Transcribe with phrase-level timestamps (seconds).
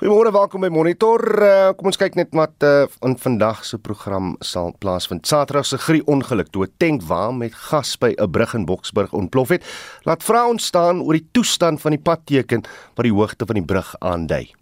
[0.00, 1.20] Goeiemôre, welkom by Monitor.
[1.44, 5.28] Uh, kom ons kyk net wat uh, in vandag se program sal plaasvind.
[5.28, 9.52] Saterdag se grie ongeluk toe 'n tankwa met gas by 'n brug in Boksburg ontplof
[9.52, 9.62] het.
[10.08, 12.64] Laat vra ons staan oor die toestand van die padteken
[12.96, 14.59] wat die hoogte van die brug aandui.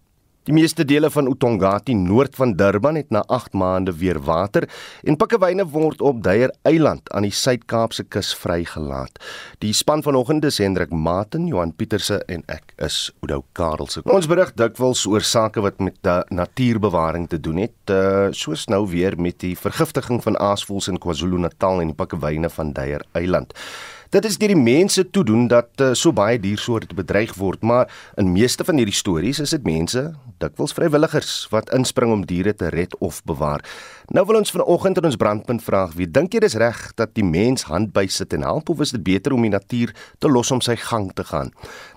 [0.49, 4.65] Die meeste dele van Utongati noord van Durban het na 8 maande weer water
[5.05, 9.21] en pikkewyne word op Deyer Eiland aan die Suid-Kaapse kus vrygelaat.
[9.61, 14.01] Die span vanoggend is Hendrik Maten, Johan Pieterse en ek is Oudo Karelse.
[14.09, 16.01] Ons berig dikwels oor sake wat met
[16.33, 21.85] natuurbewaring te doen het, uh, soos nou weer met die vergiftiging van aasvoëls in KwaZulu-Natal
[21.85, 23.53] en die pikkewyne van Deyer Eiland.
[24.09, 27.91] Dit is deur die mense toe doen dat uh, so baie diersoorte bedreig word, maar
[28.17, 30.01] in meeste van hierdie stories is dit mense,
[30.41, 33.61] dikwels vrywilligers wat inspring om diere te red of bewaar.
[34.09, 37.25] Nou wil ons vanoggend in ons brandpunt vra, wie dink jy dis reg dat die
[37.29, 40.49] mens hand by sit en help of is dit beter om die natuur te los
[40.55, 41.51] om sy gang te gaan?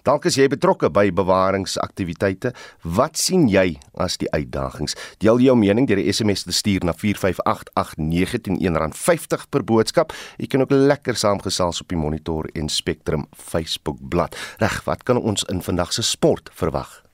[0.03, 2.51] Dalk is jy betrokke by bewaringsaktiwiteite.
[2.83, 4.97] Wat sien jy as die uitdagings?
[5.23, 10.11] Deel jou mening deur 'n SMS te stuur na 45889 R1.50 per boodskap.
[10.37, 14.35] Jy kan ook lekker saamgesels op die Monitor en Spectrum Facebook bladsy.
[14.59, 17.10] Reg, wat kan ons in vandag se sport verwag?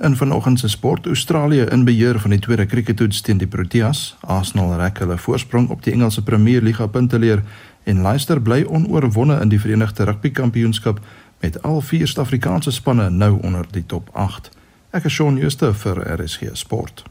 [0.00, 4.16] In vanoggend se sport, Australië in beheer van die tweede krieketoets teen die Proteas.
[4.20, 7.42] Arsenal rek hulle voorsprong op die Engelse Premier Liga punteleer
[7.84, 11.04] en Leicester bly onoorwonde in die Verenigde Rugby Kampioenskap
[11.40, 14.50] met al vier Suid-Afrikaanse spanne nou onder die top 8.
[14.90, 17.04] Ek is Shaun Schuster vir RSG Sport.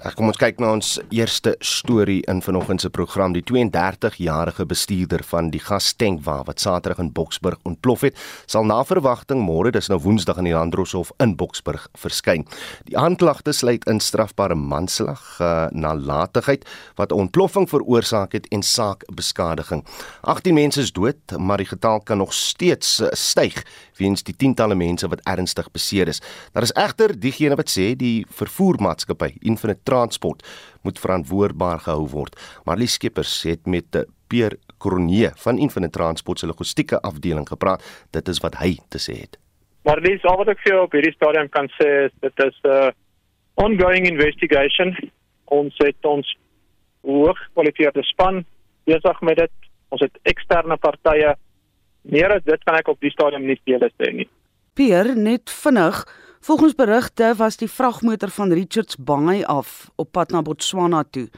[0.00, 3.34] Reg, kom ons kyk na ons eerste storie in vanoggend se program.
[3.36, 8.16] Die 32-jarige bestuurder van die gastankwa wat Saterdag in Boksburg ontplof het,
[8.48, 12.46] sal na verwagting môre, dis nou Woensdag in die Landdroshof in Boksburg verskyn.
[12.88, 16.64] Die aanklagte sluit in strafbare manslag, uh, nalatigheid
[16.96, 19.84] wat 'n ontploffing veroorsaak het en saakbeskadiging.
[20.24, 23.64] 18 mense is dood, maar die getal kan nog steeds uh, styg
[23.98, 26.22] weens die tientalle mense wat ernstig beseer is.
[26.52, 30.46] Daar is egter diegene wat sê die vervoermaatskappy Infinite Transport
[30.86, 32.38] moet verantwoordbaar gehou word.
[32.64, 37.84] Marlie Skeepers het met Pierre Cronje van Infinite Transport se logistieke afdeling gepraat.
[38.10, 39.38] Dit is wat hy te sê het.
[39.88, 42.68] Marlie, al wat ek vir jou op hierdie stadium kan sê is dit is 'n
[42.68, 42.90] uh,
[43.54, 44.96] ongoing investigation.
[45.44, 46.36] Ons het ons
[47.02, 48.44] hooggekwalifiseerde span
[48.84, 49.52] besig met dit.
[49.88, 51.34] Ons het eksterne partye.
[52.02, 54.28] Meer as dit kan ek op die stadium nie veel sê nie.
[54.74, 56.04] Pierre, net vinnig
[56.42, 61.28] Volgens berigte was die vragmotor van Richards Bay af op pad na Botswana toe.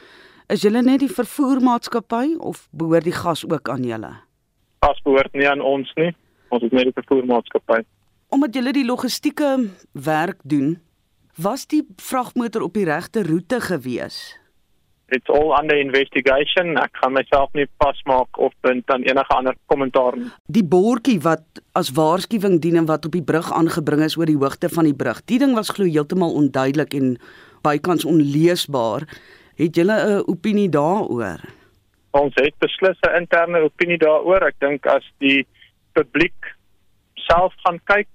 [0.46, 4.12] Is julle net die vervoermaatskappy of behoort die gas ook aan julle?
[4.86, 6.12] Gas behoort nie aan ons nie.
[6.54, 7.80] Ons is net die vervoermaatskappy.
[8.30, 9.50] Omdat julle die logistieke
[9.92, 10.76] werk doen,
[11.34, 14.22] was die vragmotor op die regte roete gewees?
[15.12, 16.76] It's all under investigation.
[16.80, 20.30] Ek gaan myself nie pasmaak of punt aan enige ander kommentaar nie.
[20.46, 24.38] Die bordjie wat as waarskuwing dien en wat op die brug aangebring is oor die
[24.38, 25.22] hoogte van die brug.
[25.30, 27.16] Die ding was glo heeltemal onduidelik en
[27.62, 29.06] bykans onleesbaar.
[29.60, 31.40] Het julle 'n opinie daaroor?
[32.10, 34.42] Ons het beslis 'n interne opinie daaroor.
[34.48, 35.46] Ek dink as die
[35.92, 36.56] publiek
[37.14, 38.08] self gaan kyk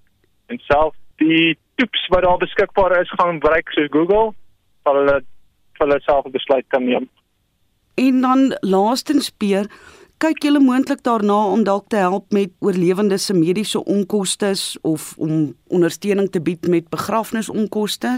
[0.47, 4.33] en self die tips wat daar beskikbaar is gaan gebruik so Google,
[4.83, 5.21] sal hulle
[5.77, 7.09] vir hulle self 'n besluit kan neem.
[7.95, 9.65] En dan laastens peer,
[10.17, 15.53] kyk julle moontlik daarna om dalk te help met oorlewendes se mediese onkoste of om
[15.67, 18.13] ondersteuning te bied met begrafnisonkoste?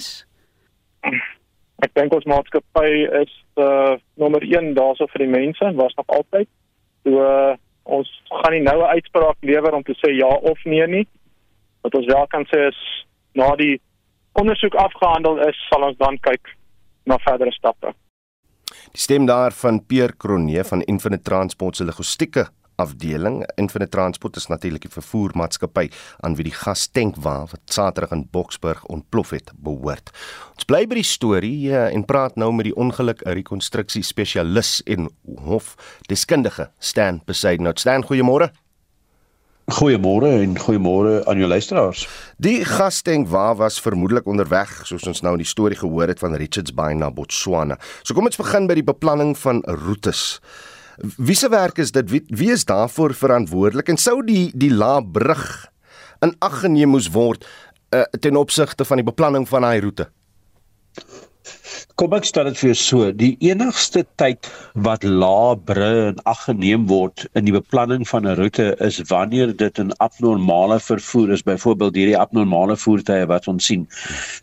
[1.80, 6.08] Ek dink ons maatskappy is uh nommer 1 daarso vir die mense en was nog
[6.08, 6.48] altyd.
[7.04, 8.10] So uh, ons
[8.42, 11.08] gaan nie nou 'n uitspraak lewer om te sê ja of nee nie.
[11.82, 13.80] Wat ons wel kan sê is na die
[14.32, 16.56] ondersoek afgehandel is, sal ons dan kyk
[17.04, 17.94] na verdere stappe.
[18.92, 22.48] Die stem daar van Pierre Cronje van Infinite Transport se logistieke
[22.80, 23.44] afdeling.
[23.56, 25.90] Infinite Transport is natuurlik 'n vervoermaatskappy
[26.20, 30.10] aan wie die gastankwa wat Saterdag in Boksburg ontplof het, behoort.
[30.54, 35.10] Ons bly by die storie uh, en praat nou met die ongeluk rekonstruksie spesialis en
[35.26, 37.80] hofdeskundige Stan Besaidnout.
[37.80, 38.52] Stan, goeiemôre.
[39.70, 42.08] Goeiemôre en goeiemôre aan jou luisteraars.
[42.42, 46.34] Die gastenk waar was vermoedelik onderweg soos ons nou in die storie gehoor het van
[46.42, 47.78] Richards Bay na Botswana.
[48.02, 50.40] So kom ons begin by die beplanning van roetes.
[51.22, 52.10] Wie se werk is dit?
[52.10, 55.46] Wie, wie is daarvoor verantwoordelik en sou die die laabrug
[56.26, 57.46] in ag geneem moes word
[57.94, 60.10] uh, ten opsigte van die beplanning van daai roete?
[62.00, 64.48] Kom ek stel dit vir jou so, die enigste tyd
[64.88, 69.56] wat lae bru in ag geneem word in die beplanning van 'n roete is wanneer
[69.56, 73.88] dit 'n abnormale vervoer is, byvoorbeeld hierdie abnormale voertuie wat ons sien.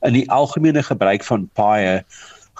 [0.02, 2.04] In die algemene gebruik van paaie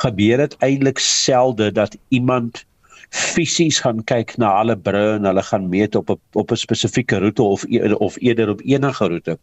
[0.03, 2.65] gebeur dit eintlik selde dat iemand
[3.11, 7.19] fisies gaan kyk na alle bru en hulle gaan meet op 'n op 'n spesifieke
[7.19, 7.65] roete of
[7.99, 9.39] of eerder op enige roete.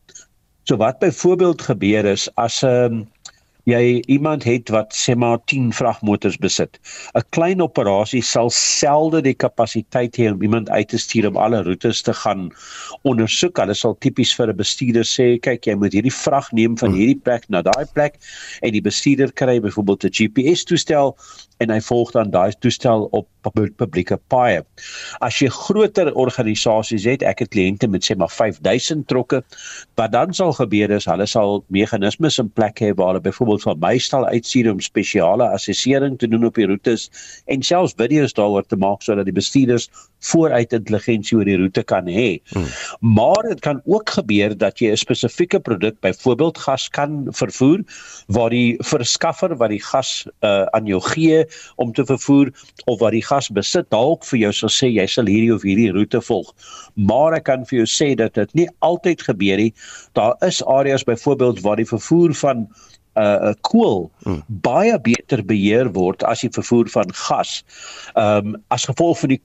[0.64, 3.08] So wat byvoorbeeld gebeur is as 'n um,
[3.70, 6.80] jy iemand het wat sê maar 10 vragmotors besit.
[7.16, 11.64] 'n Klein operasie sal selde die kapasiteit hê om iemand uit te stuur om alle
[11.64, 12.52] roetes te gaan
[13.04, 13.58] ondersoek.
[13.58, 17.22] Hulle sal tipies vir 'n bestuurder sê, kyk, jy moet hierdie vrag neem van hierdie
[17.24, 18.20] plek na daai plek
[18.62, 21.16] en die bestuurder kry byvoorbeeld 'n GPS toestel
[21.64, 23.28] en hy volg dan daai toestel op
[23.78, 24.62] publieke paaie.
[25.26, 29.42] As jy groter organisasies het, ek het kliënte met sê maar 5000 trokke,
[30.00, 33.82] wat dan sal gebeur is hulle sal meganismes in plek hê waar hulle byvoorbeeld van
[33.84, 37.10] my stal uitstuur om spesiale assessering te doen op die roetes
[37.52, 39.90] en selfs video's daaroor te maak sodat die bestuurders
[40.24, 42.40] vooruit intelligensie oor die roete kan hê.
[42.54, 42.68] Hmm.
[43.16, 47.84] Maar dit kan ook gebeur dat jy 'n spesifieke produk, byvoorbeeld gas kan vervoer
[48.28, 52.52] waar die verskaffer wat die gas uh, aan jou gee om te vervoer
[52.86, 55.92] of wat die gas besit dalk vir jou sal sê jy sal hierdie of hierdie
[55.92, 56.54] roete volg.
[56.96, 59.74] Maar ek kan vir jou sê dat dit nie altyd gebeur nie.
[60.14, 62.68] Daar is areas byvoorbeeld waar die vervoer van
[63.20, 64.42] uh, kool hmm.
[64.66, 67.62] baie beter beheer word as die vervoer van gas.
[68.16, 69.42] Ehm um, as gevolg van die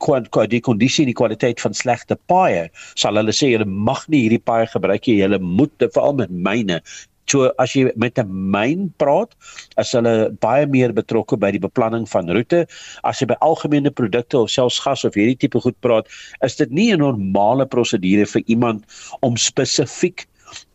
[0.54, 4.44] die kondisie en die kwaliteit van slegte paaie, sal hulle sê jy mag nie hierdie
[4.50, 5.20] paaie gebruik nie.
[5.20, 6.82] Jy moet veral met myne
[7.28, 9.34] So as jy met 'n myn praat,
[9.76, 12.64] is hulle baie meer betrokke by die beplanning van roete.
[13.04, 16.08] As jy by algemene produkte of selfs gas of hierdie tipe goed praat,
[16.42, 18.84] is dit nie 'n normale prosedure vir iemand
[19.20, 20.26] om spesifiek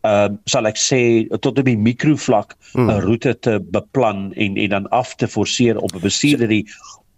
[0.05, 1.01] uh, sal ek sê
[1.39, 2.99] tot op die mikrovlak 'n hmm.
[3.05, 6.65] roete te beplan en en dan af te forceer op 'n bestuurderie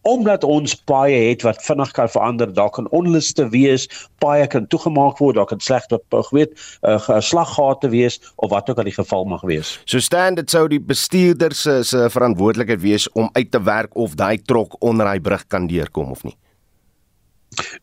[0.06, 3.88] omdat ons paaie het wat vinnig kan verander, daar kan onluste wees,
[4.22, 6.00] paaie kan toegemaak word, daar kan slegte
[6.32, 6.54] weet
[6.86, 9.80] uh, slaggate wees of wat ook al die geval mag wees.
[9.90, 14.16] So staan dit sou die bestuurder se se verantwoordelikheid wees om uit te werk of
[14.16, 16.38] daai trok onder hy brug kan deurkom of nie.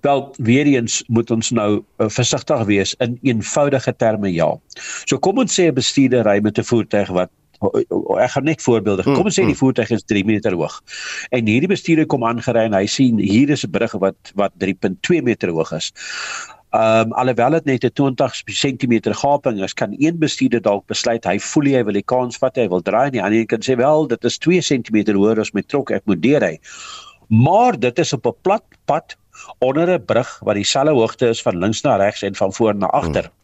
[0.01, 4.51] Wel weer eens moet ons nou uh, versigtig wees in eenvoudige terme ja.
[5.05, 7.31] So kom ons sê 'n bestuurder ry met 'n voertuig wat
[8.19, 9.05] ek gaan net voorbeelde.
[9.07, 9.61] Kom ons sê die hmm, hmm.
[9.61, 10.81] voertuig is 3 meter hoog.
[11.31, 15.23] En hierdie bestuurder kom aangery en hy sien hier is 'n brug wat wat 3.2
[15.23, 15.93] meter hoog is.
[16.73, 21.25] Ehm um, alhoewel dit net 'n 20 cm gaping is, kan een bestuurder dalk besluit
[21.25, 23.77] hy voel hy wil die kans vat, hy wil draai en die ander kan sê
[23.77, 26.59] wel, dit is 2 cm hoër as my trok, ek moet deurry.
[27.29, 29.17] Maar dit is op 'n plat pad
[29.59, 32.87] onder 'n brug wat dieselfde hoogte is van links na regs en van voor na
[32.87, 33.23] agter.
[33.23, 33.42] Hmm.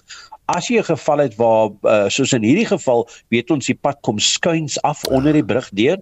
[0.49, 3.99] As jy 'n geval het waar uh, soos in hierdie geval weet ons die pad
[4.01, 5.99] kom skuins af onder die brug deur.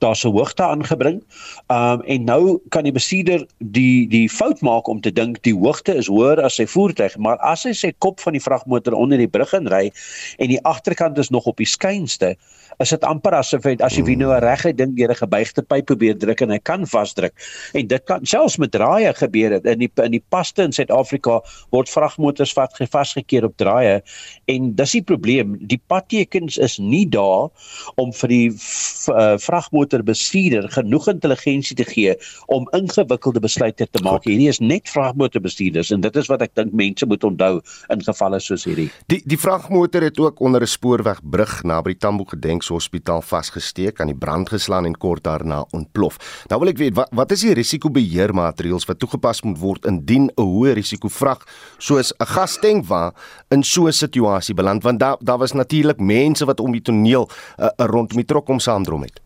[0.00, 1.20] Daar's 'n hoogte aangebring.
[1.68, 5.94] Um en nou kan die bestuurder die die fout maak om te dink die hoogte
[5.94, 9.28] is hoër as sy voertuig, maar as hy sy kop van die vragmotor onder die
[9.28, 9.92] brug inry
[10.38, 12.36] en die agterkant is nog op die skuinste,
[12.78, 15.86] is dit amper asof hy as jy nou 'n reguit ding deur 'n gebuigde pyp
[15.86, 17.32] probeer druk en hy kan vasdruk.
[17.74, 19.66] En dit kan selfs met draaie gebeur het.
[19.66, 22.54] In die in die paste in Suid-Afrika word vragmotors
[22.90, 25.56] vasgekeer op draaie en dis die probleem.
[25.66, 27.50] Die padtekens is nie daar
[27.96, 32.14] om vir die uh, vragmotorbestuurder genoeg intelligensie te gee
[32.46, 34.24] om ingewikkelde besluite te maak.
[34.24, 38.40] Hierdie is net vragmotorbestuurders en dit is wat ek dink mense moet onthou in gevalle
[38.40, 38.90] soos hierdie.
[39.08, 44.10] Die die vragmotor het ook onder 'n spoorwegbrug naby die Tambo gedenk Hospitaal vasgesteek, aan
[44.12, 46.18] die brand geslaan en kort daarna ontplof.
[46.50, 50.42] Nou wil ek weet wat wat is die risikobeheermaatreëls wat toegepas moet word indien 'n
[50.42, 51.44] hoë risiko vrag
[51.78, 53.14] soos 'n gastankwa
[53.50, 57.28] in so 'n situasie beland want daar daar was natuurlik mense wat om die toneel
[57.58, 59.20] uh, rondom die trok om saamdrom het.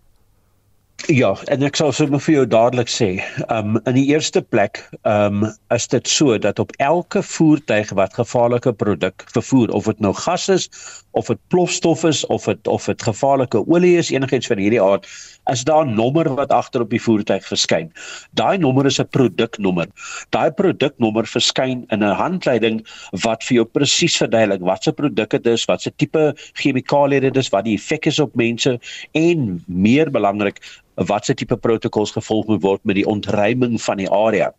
[1.06, 3.22] Ja, en ek sal sommer vir jou dadelik sê,
[3.55, 8.72] um in die eerste plek, um is dit so dat op elke voertuig wat gevaarlike
[8.72, 10.67] produk vervoer, of dit nou gas is,
[11.10, 15.06] of dit plofstof is, of dit of dit gevaarlike olie is, enigiets van hierdie aard,
[15.53, 17.93] is daar 'n nommer wat agter op die voertuig verskyn.
[18.32, 19.86] Daai nommer is 'n produknommer.
[20.31, 22.86] Daai produknommer verskyn in 'n handleiding
[23.22, 27.36] wat vir jou presies verduidelik wat se produk dit is, wat se tipe chemikalieë dit
[27.36, 28.79] is, wat die effek is op mense
[29.12, 30.60] en meer belangrik
[31.06, 34.50] wat se tipe protokols gevolg moet word met die ontruiming van die area.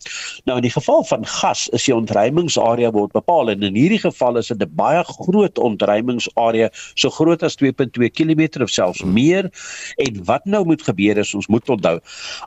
[0.48, 4.38] Nou in die geval van gas is die ontruimingsarea word bepaal en in hierdie geval
[4.40, 6.38] is dit 'n baie groot ontruimingsarea,
[6.94, 9.50] so groot as 2.2 km of selfs meer.
[9.98, 12.00] En wat nou moet gebeur is ons moet onthou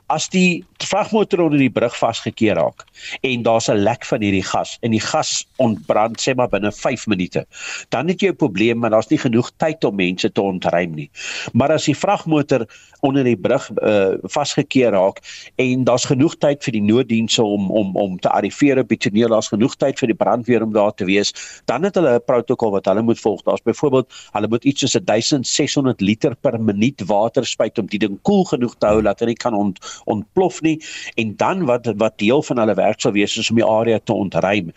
[0.07, 2.83] as die vragmotor onder die brug vasgekeer raak
[3.21, 7.07] en daar's 'n lek van hierdie gas en die gas ontbrand sê maar binne 5
[7.07, 7.45] minute,
[7.89, 11.09] dan het jy 'n probleem want daar's nie genoeg tyd om mense te ontruim nie.
[11.53, 12.67] Maar as die vragmotor
[13.01, 15.19] onder die brug uh vasgekeer raak
[15.55, 19.29] en daar's genoeg tyd vir die nooddienste om om om te arriveer op die toneel,
[19.29, 21.33] daar's genoeg tyd vir die brandweer om daar te wees,
[21.65, 23.41] dan het hulle 'n protokol wat hulle moet volg.
[23.41, 27.99] Daar's byvoorbeeld byvoorbeeld, hulle moet iets soos 1600 liter per minuut water spuit om die
[27.99, 30.77] ding koel genoeg te hou dat dit kan ont, ontplof nie
[31.19, 34.13] en dan wat wat deel van hulle werk sal wees is om die area te
[34.13, 34.71] ontruim.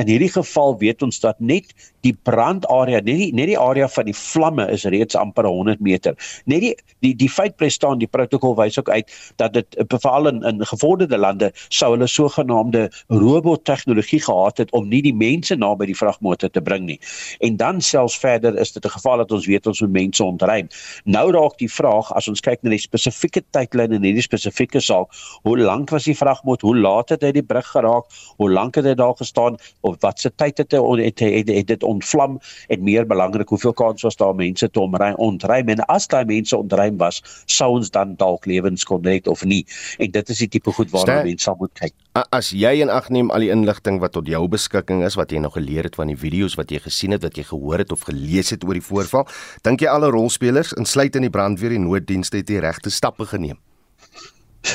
[0.00, 1.72] In hierdie geval weet ons dat net
[2.06, 6.16] die brandarea, net die net die area van die vlamme is reeds amper 100 meter.
[6.46, 6.74] Net die
[7.04, 10.64] die die feit bly staan, die protokol wys ook uit dat dit veral in in
[10.66, 15.98] gevorderde lande sou hulle sogenaamde robot tegnologie gehad het om nie die mense naby die
[15.98, 16.98] vragmotor te bring nie.
[17.44, 20.68] En dan selfs verder is dit 'n geval dat ons weet ons moet mense ontruim.
[21.04, 25.12] Nou raak die vraag as ons kyk na die spesifieke tydlyn en hierdie spesifieke saak,
[25.42, 26.68] hoe lank was die vragmotor?
[26.68, 28.04] Hoe laat het hy die brug geraak?
[28.36, 29.56] Hoe lank het hy daar gestaan?
[29.80, 32.38] Of wat se tyd het hy het, het, het, het dit ontvlam
[32.68, 36.56] en meer belangrik hoeveel kans was daar mense te omry ontruim en as daai mense
[36.56, 39.64] ontruim was sou ons dan dalk lewens kon red of nie
[39.98, 41.94] en dit is die tipe goed waarna mense sal moet kyk
[42.34, 45.42] as jy en ag neem al die inligting wat tot jou beskikking is wat jy
[45.44, 48.06] nog geleer het van die video's wat jy gesien het wat jy gehoor het of
[48.08, 49.28] gelees het oor die voorval
[49.66, 53.60] dink jy alle rolspelers insluit in die brandweer en nooddienste het die regte stappe geneem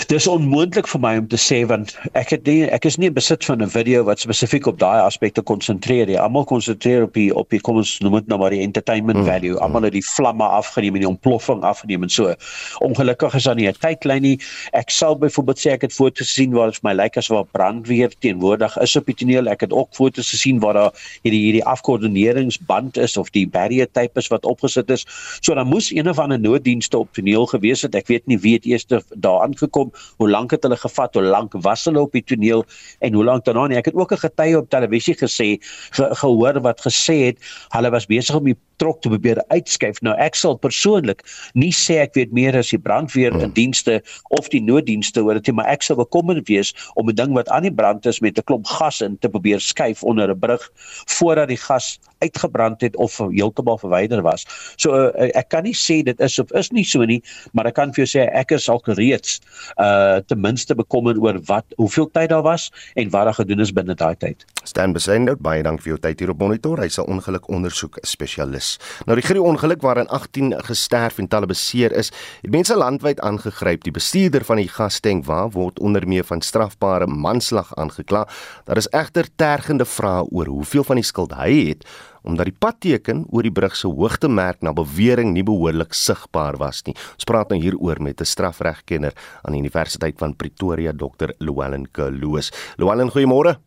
[0.07, 3.43] Dis onmoontlik vir my om te sê want ek het nie ek is nie besit
[3.45, 6.19] van 'n video wat spesifiek op daai aspekte konsentreer nie.
[6.19, 9.27] Almal konsentreer op die op die kom ons noem dit nou maar die entertainment hmm.
[9.27, 9.59] value.
[9.59, 12.33] Almal het die vlamme afgeneem en die ontploffing afgeneem en so.
[12.79, 14.39] Ongelukkig is daar nie 'n tydlyn nie.
[14.71, 18.11] Ek sal byvoorbeeld sê ek het foto's gesien waar dit vir my lyk asof brandweer
[18.19, 19.47] teenwoordig is op die toneel.
[19.47, 20.91] Ek het ook foto's gesien waar daar
[21.23, 25.05] hierdie hierdie afkoördineringsband is of die barrier tape is wat opgesit is.
[25.41, 27.95] So dan moes een of ander nooddienste op toneel gewees het.
[27.95, 29.41] Ek weet nie wie het eers daar
[29.74, 32.63] gekom, hoe lank het hulle gevat, hoe lank was hulle op die toneel
[33.00, 33.77] en hoe lank daarna nie.
[33.77, 35.58] Ek het ook 'n getuie op televisie gesê
[35.92, 37.38] ge, gehoor wat gesê het
[37.74, 40.01] hulle was besig om die trok te probeer uitskuif.
[40.05, 41.23] Nou ek sal persoonlik
[41.59, 43.53] nie sê ek weet meer as die brandweer hmm.
[43.57, 43.99] dienste
[44.35, 47.49] of die nooddienste oor dit nie, maar ek sal bekommerd wees om 'n ding wat
[47.49, 50.69] aan die brand is met 'n klomp gas in te probeer skuif onder 'n brug
[51.17, 54.45] voordat die gas uitgebrand het of heeltemal verwyder was.
[54.77, 57.21] So uh, ek kan nie sê dit is of is nie so nie,
[57.53, 59.39] maar ek kan vir jou sê ek is al reeds
[59.77, 63.73] uh ten minste bekommerd oor wat hoeveel tyd daar was en wat daar gedoen is
[63.73, 64.45] binne daai tyd.
[64.63, 66.79] Stan Besender, baie dankie vir jou tyd hier op monitor.
[66.79, 68.73] Hy's 'n ongeluk ondersoek spesialis.
[69.06, 72.12] Nou die gruwelike ongeluk waarin 18 gesterf en talle beseer is,
[72.42, 73.84] het mense landwyd aangegryp.
[73.84, 78.27] Die bestuurder van die gastank waar word onder meer van strafbare manslag aangekla.
[78.65, 81.88] Daar is egter tergende vrae oor hoeveel van die skuld hy het
[82.24, 86.96] omdat die padteken oor die brug se hoogtemerk na bewering nie behoorlik sigbaar was nie.
[87.18, 89.13] Ons praat nou hieroor met 'n strafregkenner
[89.44, 91.34] aan die Universiteit van Pretoria, Dr.
[91.39, 92.51] Llewellyn Kloos.
[92.77, 93.58] Llewellyn, goeiemôre.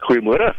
[0.00, 0.54] Goeiemôre.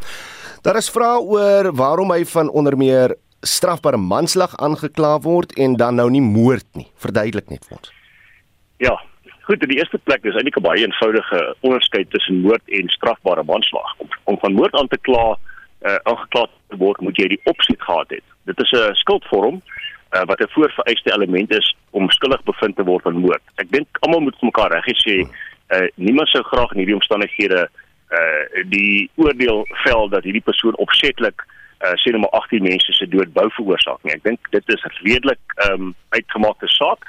[0.61, 5.95] Daar is vrae oor waarom hy van onder meer strafbare manslag aangekla word en dan
[5.95, 6.87] nou nie moord nie.
[7.01, 7.91] Verduidelik net vir ons.
[8.81, 8.95] Ja,
[9.47, 13.43] goed, in die eerste plek is eintlik 'n baie eenvoudige onderskeid tussen moord en strafbare
[13.43, 13.93] manslag.
[13.97, 15.37] Om, om van moord aan te kla
[15.81, 16.45] uh, aangekla
[16.77, 18.23] word, moet jy die opset gehad het.
[18.45, 19.61] Dit is 'n skuldvorm
[20.11, 23.41] uh, wat 'n voorvereiste element is om skuldig bevind te word aan moord.
[23.55, 25.25] Ek dink almal moet vir mekaar reg sê,
[25.69, 27.69] uh, niemand sou graag in hierdie omstandighede
[28.11, 31.60] uh die oordeel vel dat hierdie persoon opsetlik uh
[32.01, 34.13] sê net maar 18 mense se dood bou veroorsaak nie.
[34.13, 37.07] Ek dink dit is redelik ehm um, uitgemaakte saak.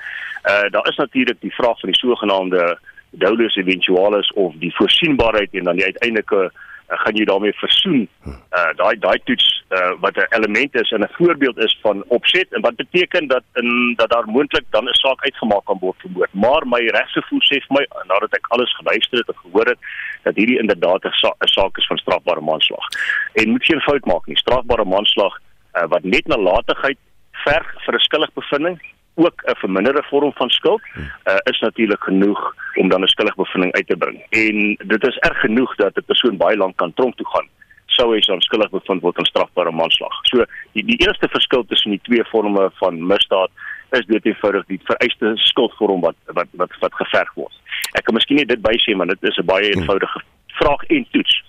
[0.48, 2.78] Uh daar is natuurlik die vraag van die sogenaamde
[3.10, 6.52] dolus eventualis of die voorsienbaarheid en dan die uiteindelike
[6.92, 8.08] uh, gaan jy daarmee versoen.
[8.26, 12.52] Uh daai daai toets uh wat 'n element is en 'n voorbeeld is van opset
[12.52, 16.10] en wat beteken dat in dat daar moontlik dan 'n saak uitgemaak kan word vir
[16.10, 16.34] moord.
[16.34, 19.78] Maar my regsgevoel sê vir my nadat ek alles geluister het en gehoor het
[20.22, 22.86] dat hierdie inderdaad 'n sa saak is van strafbare manslag.
[23.32, 24.36] En moet geen fout maak nie.
[24.36, 25.38] Strafbare manslag
[25.74, 26.98] uh, wat net nalatigheid
[27.30, 28.80] verg vir 'n skuldige bevinding
[29.14, 33.72] ook 'n verminderde vorm van skuld uh, is natuurlik genoeg om dan 'n skuldige bevinding
[33.72, 34.22] uit te bring.
[34.30, 37.48] En dit is erg genoeg dat 'n persoon baie lank kan tronk toe gaan
[37.96, 40.14] sou hy dan skuldig bevind word aan strafbare manslag.
[40.30, 40.44] So
[40.76, 43.50] die die eerste verskil tussen die twee vorme van misdaad
[43.98, 47.54] is dit eenvoudig die vereiste skuldvorm wat wat wat wat geverg word.
[47.98, 50.22] Ek kan miskien net dit bysê maar dit is 'n baie eenvoudige
[50.60, 51.42] vraag en toets.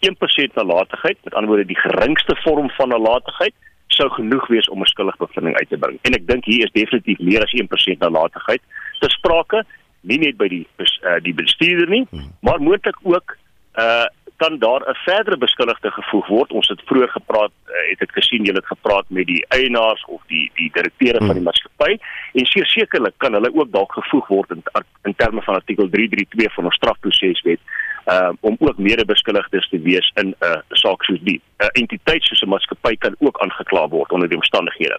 [0.00, 3.54] 1% nalatigheid, met ander woorde die geringste vorm van nalatigheid
[3.88, 5.98] sou genoeg wees om 'n skuldige bevinding uit te bring.
[6.02, 8.62] En ek dink hier is definitief meer as 1% nalatigheid
[9.00, 9.64] te sprake,
[10.00, 12.32] nie net by die uh, die bestuurder nie, hmm.
[12.40, 13.36] maar moontlik ook
[13.74, 14.06] uh
[14.38, 16.52] kan daar 'n verdere beskuldigde gevoeg word.
[16.52, 20.22] Ons het vroeër gepraat, uh, het ek gesien julle het gepraat met die eienaars of
[20.26, 21.50] die die direkteure van die hmm.
[21.50, 21.98] maatskappy
[22.32, 24.62] en sekerlik kan hulle ook dalk gevoeg word in
[25.02, 27.60] in terme van artikel 332 van ons strafproseswet
[28.08, 31.40] uh, om ook medebeskuldigdes te wees in 'n uh, saak soos die.
[31.40, 34.98] 'n uh, Entiteit soos 'n maatskappy kan ook aangekla word onder die omstandighede.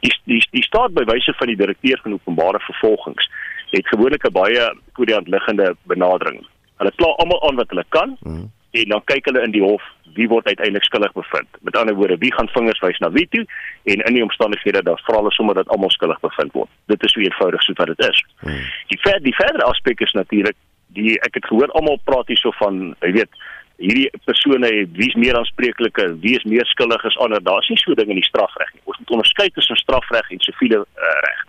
[0.00, 3.30] Die die die staat by wyse van die direkteur van openbare vervolgings
[3.70, 6.46] het gewoonlik 'n baie voor die hand liggende benadering.
[6.76, 8.50] Hulle kla almal aan wat hulle kan mm.
[8.70, 9.82] en dan kyk hulle in die hof
[10.14, 11.48] wie word uiteindelik skuldig bevind.
[11.60, 13.44] Met ander woorde, wie gaan vingers wys na wie toe
[13.84, 16.70] en in die omstandighede dat vra hulle sommer dat almal skuldig bevind word.
[16.86, 18.24] Dit is so eenvoudig soos wat dit is.
[18.38, 18.62] Hmm.
[18.92, 20.56] Die ver, die verdere aspek is natuurlik
[20.96, 23.42] die ek het gehoor almal praat hierso van, jy weet,
[23.82, 27.42] hierdie persone wie is meer aanspreeklik, wie is meer skuldig as ander.
[27.44, 28.84] Daar's nie so ding in die strafreg nie.
[28.88, 31.42] Ons moet onderskei tussen strafreg en siviele uh, reg.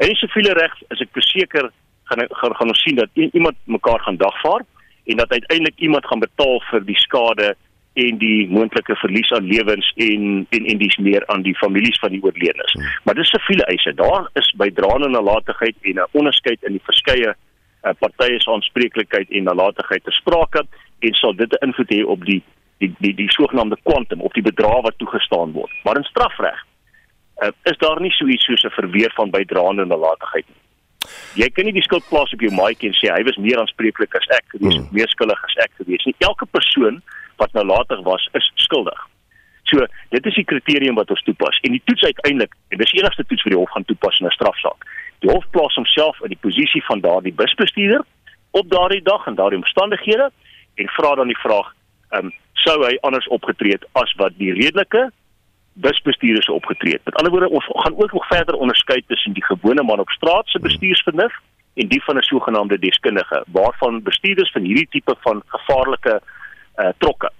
[0.00, 1.70] En in siviele reg is ek verseker
[2.08, 4.64] gaan gaan, gaan ons sien dat iemand mekaar gaan dagvaar
[5.06, 7.54] en dat uiteindelik iemand gaan betaal vir die skade
[7.96, 12.12] en die moontlike verlies aan lewens en en en dis meer aan die families van
[12.12, 12.72] die oorledenes.
[12.72, 12.88] Hmm.
[13.04, 13.94] Maar dis siviele eise.
[13.94, 17.34] Daar is by draande nalatigheid en 'n onderskeid in die verskeie
[17.86, 20.66] uh, partye se aanspreeklikheid en nalatigheid te sprake
[20.98, 22.42] en sal dit 'n invloed hê op die
[22.78, 25.72] die die die sogenaamde kwantum of die bedrag wat toegestaan word.
[25.84, 26.66] Maar in strafreg
[27.42, 30.62] uh, is daar nie so iets soos 'n verweer van bydraende nalatigheid nie.
[31.34, 34.14] Jy kan nie die skuld plaas op jou maatjie en sê hy was meer aanspreeklik
[34.14, 34.88] as ek gewees, hmm.
[34.96, 36.14] meer skuldig as ek gewees nie.
[36.18, 37.02] Elke persoon
[37.36, 39.02] wat nalatig was, is skuldig.
[39.70, 43.02] So, dit is die kriterium wat ons toepas en die toets uiteindelik, en dis die
[43.02, 44.86] enigste toets wat die hof gaan toepas in 'n strafsaak.
[45.18, 48.04] Die hof plaas homself in die posisie van daardie busbestuurder
[48.50, 50.30] op daardie dag en daardie omstandighede
[50.74, 51.72] en vra dan die vraag,
[52.10, 55.10] ehm um, sou hy anders opgetree het as wat die redelike
[55.72, 57.04] busbestuurders opgetree het.
[57.04, 60.48] Met ander woorde, ons gaan ook nog verder onderskei tussen die gewone man op straat
[60.48, 61.34] se bestuursvernuf
[61.74, 66.20] en die van 'n sogenaamde deskundige, waarvan bestuurders van hierdie tipe van gevaarlike
[66.76, 67.30] uh, trokke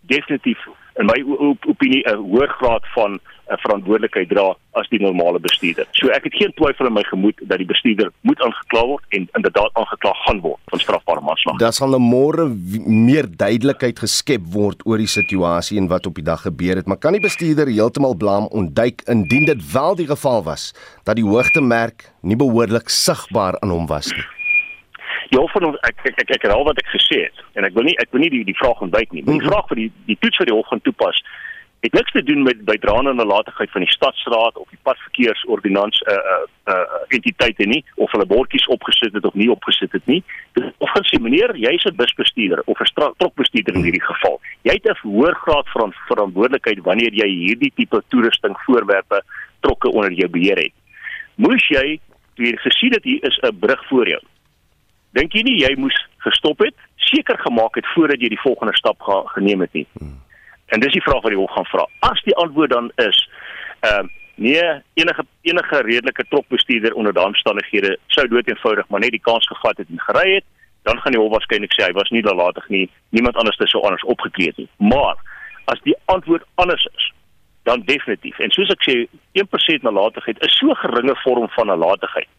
[0.00, 1.24] definitief in my
[1.66, 4.46] opinie 'n hoër graad van 'n verantwoordelikheid dra
[4.80, 5.86] as die normale bestuurder.
[5.92, 9.28] So ek het geen twyfel in my gemoed dat die bestuurder moet aangekla word en
[9.38, 11.58] inderdaad aangekla gaan word van strafbare manslag.
[11.62, 12.48] Daar sal nou môre
[12.86, 16.98] meer duidelikheid geskep word oor die situasie en wat op die dag gebeur het, maar
[16.98, 20.72] kan die bestuurder heeltemal blame ontduik indien dit wel die geval was
[21.04, 24.26] dat die hoogtemerk nie behoorlik sigbaar aan hom was nie?
[25.34, 27.86] Ja, van ek ek ek ek het al wat ek gesê het en ek wil
[27.86, 29.24] nie ek wil nie die die vraag ontwyk nie.
[29.26, 29.48] Die mhm.
[29.48, 31.18] vraag vir die die toets vir die hof gaan toepas
[31.80, 36.44] het niks te doen met bydraende nalatigheid van die stadsraad of die padverkeersordonnans uh uh,
[36.72, 40.22] uh entiteite nie of hulle bordjies opgesit het of nie opgesit het nie.
[40.78, 44.40] Of gaan sê meneer, jy's 'n busbestuurder of 'n trokbestuurder in hierdie geval.
[44.62, 49.22] Jy het 'n hoër graad van verantwoordelikheid wanneer jy hierdie tipe toerusting voorwerpe
[49.60, 50.74] trokke onder jou beheer het.
[51.34, 52.00] Moes jy
[52.34, 54.22] jy gesien het hier is 'n brug voor jou
[55.16, 56.76] Dink jy nie jy moes gestop het,
[57.08, 59.86] seker gemaak het voordat jy die volgende stap ge geneem het nie?
[59.96, 60.18] Hmm.
[60.66, 61.86] En dis die vraag wat die hof gaan vra.
[61.98, 63.28] As die antwoord dan is
[63.80, 69.10] ehm uh, nee, enige enige redelike trokbestuurder onder daardie omstandighede sou dood eenvoudig maar net
[69.10, 70.44] die kans gevat het en gery het,
[70.82, 73.80] dan gaan die hof waarskynlik sê hy was nie nalatig nie, niemand anders het so
[73.80, 74.68] anders opgetree nie.
[74.76, 75.16] Maar
[75.64, 77.12] as die antwoord anders is,
[77.66, 78.38] dan definitief.
[78.38, 78.94] En soos ek sê,
[79.40, 82.30] 1% nalatigheid is so geringe vorm van nalatigheid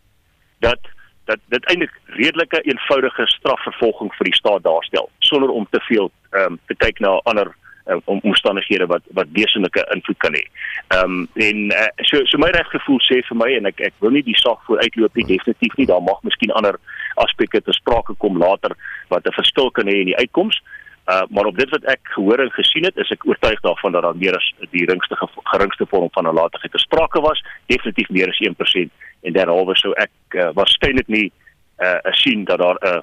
[0.65, 0.93] dat
[1.27, 6.53] dat dit eintlik redelike eenvoudige strafvervolging vir die staat daarstel sonder om te veel ehm
[6.53, 7.51] um, te kyk na ander
[7.89, 10.43] um, omstandighede wat wat wesenlike invloed kan hê.
[10.87, 14.15] Ehm um, en uh, so so my reggevoel sê vir my en ek ek wil
[14.15, 16.79] nie die saak vooruitloop nie definitief nie daar mag miskien ander
[17.15, 18.75] aspekte te sprake kom later
[19.09, 20.61] wat 'n verskil kan hê in die uitkoms.
[21.07, 24.03] Uh, maar op dit wat ek gehoor en gesien het, is ek oortuig daarvan dat
[24.03, 28.41] daar meer as die geringste geringste vorm van nalatigheid te sprake was, definitief meer as
[28.43, 31.31] 1% en derhalwe sou ek uh, waarskynlik nie
[31.79, 33.01] uh, sien dat daar 'n uh,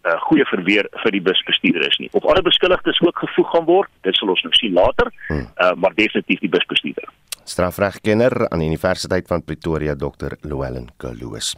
[0.00, 2.08] 'n uh, goeie verweer vir die busbestuurder is nie.
[2.16, 5.46] Of alle beskuldigdes ook gevoeg gaan word, dit sal ons nou sien later, hmm.
[5.60, 7.08] uh, maar definitief die busbestuurder.
[7.44, 10.36] Strafregkenner aan die Universiteit van Pretoria Dr.
[10.40, 11.54] Llewellyn Kaloos.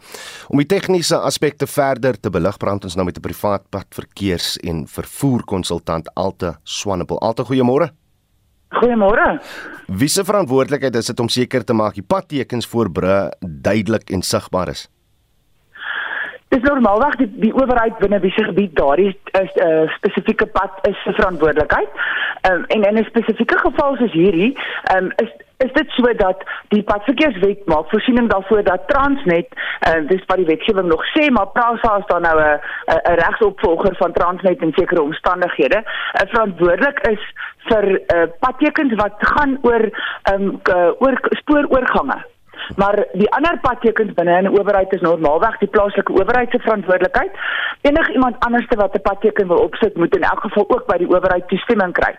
[0.49, 4.87] Om die tegniese aspekte verder te belig, praat ons nou met 'n privaat padverkeers- en
[4.87, 7.21] vervoerkonsultant Alte Swanepoel.
[7.21, 7.91] Alte, goeiemôre.
[8.73, 9.39] Goeiemôre.
[9.87, 14.21] Wie se verantwoordelikheid is dit om seker te maak die padtekens voor bru duidelik en
[14.21, 14.89] sigbaar is?
[16.53, 20.45] Dis normaalweg die, die owerheid binne wie se gebied daardie is 'n uh, eh, spesifieke
[20.45, 21.89] pad is se verantwoordelikheid.
[22.49, 24.57] Um, en in 'n spesifieke geval soos hierdie,
[24.95, 25.31] um, is
[25.65, 29.47] is dit so dat die padverkeerswet maak voorsiening daarvoor dat Transnet,
[29.87, 33.95] uh, dis wat die wetgewing nog sê, maar Prasa is dan nou 'n 'n regsopvolger
[33.95, 37.23] van Transnet in sekere omstandighede, uh, verantwoordelik is
[37.69, 39.89] vir uh, padtekens wat gaan oor
[40.33, 40.61] um,
[40.99, 42.32] oor spooroorgange
[42.75, 47.31] maar die ander padtekens binne 'n owerheid is normaalweg die plaaslike owerheid se verantwoordelikheid.
[47.81, 51.09] Enig iemand anderste wat 'n padteken wil opsit, moet in elk geval ook by die
[51.09, 52.15] owerheid toestemming kry.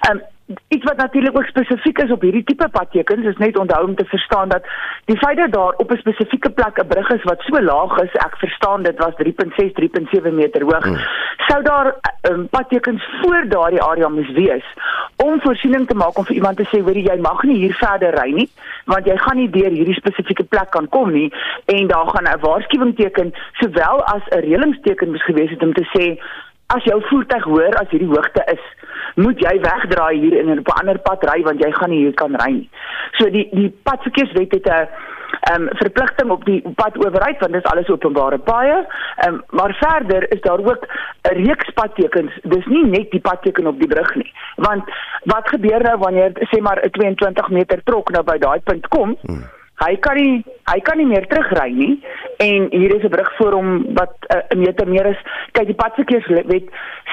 [0.00, 0.22] Ehm um,
[0.68, 4.04] iets wat natuurlik ook spesifiek is op hierdie tipe padtekens is net onthou om te
[4.04, 4.64] verstaan dat
[5.04, 8.12] die feit dat daar op 'n spesifieke plek 'n brug is wat so laag is,
[8.12, 10.98] ek verstaan dit was 3.6 3.7 meter hoog, hmm.
[11.46, 11.94] sou daar
[12.30, 14.64] um, padtekens voor daardie area moes wees
[15.16, 18.14] om voorsiening te maak om vir iemand te sê hoor jy mag nie hier verder
[18.20, 18.48] ry nie
[18.84, 21.32] want jy gaan nie deur hierdie spesifieke plek kan kom nie
[21.64, 25.86] en daar gaan 'n waarskuwing teken sowel as 'n reëlingsteken moes gewees het om te
[25.94, 26.18] sê
[26.66, 28.64] as jou voertuig hoor as hierdie hoogte is,
[29.14, 32.14] moet jy wegdraai hier en op 'n ander pad ry want jy gaan nie hier
[32.14, 32.70] kan ry nie.
[33.18, 34.88] So die die padverkeerswet het 'n
[35.42, 38.86] ehm um, verpligting op die pad oorheid want dit is alles openbare paaie.
[39.16, 40.86] Ehm um, maar verder is daar ook
[41.22, 42.32] 'n reeks padtekens.
[42.42, 44.32] Dis nie net die padteken op die brug nie.
[44.56, 44.84] Want
[45.24, 49.16] wat gebeur nou wanneer sê maar 'n 22 meter trok nou by daai punt kom?
[49.22, 49.44] Hmm.
[49.80, 51.94] Hy kan nie hy kan nie meer terugry nie
[52.38, 55.20] en hier is 'n brug voor hom wat eh, 'n uh, meter meer is.
[55.52, 56.46] Kyk die padverkeerswet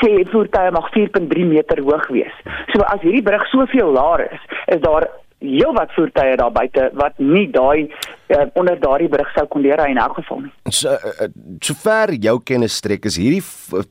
[0.01, 2.35] sê voertuie mag 4.3 meter hoog wees.
[2.73, 5.07] So as hierdie brug soveel laer is, is daar
[5.39, 9.89] heel wat voertuie daar buite wat nie daai uh, onder daardie brug sou kon deurry
[9.91, 10.51] in elk geval nie.
[10.69, 11.29] So uh,
[11.63, 13.43] sover jou kennis strek is hierdie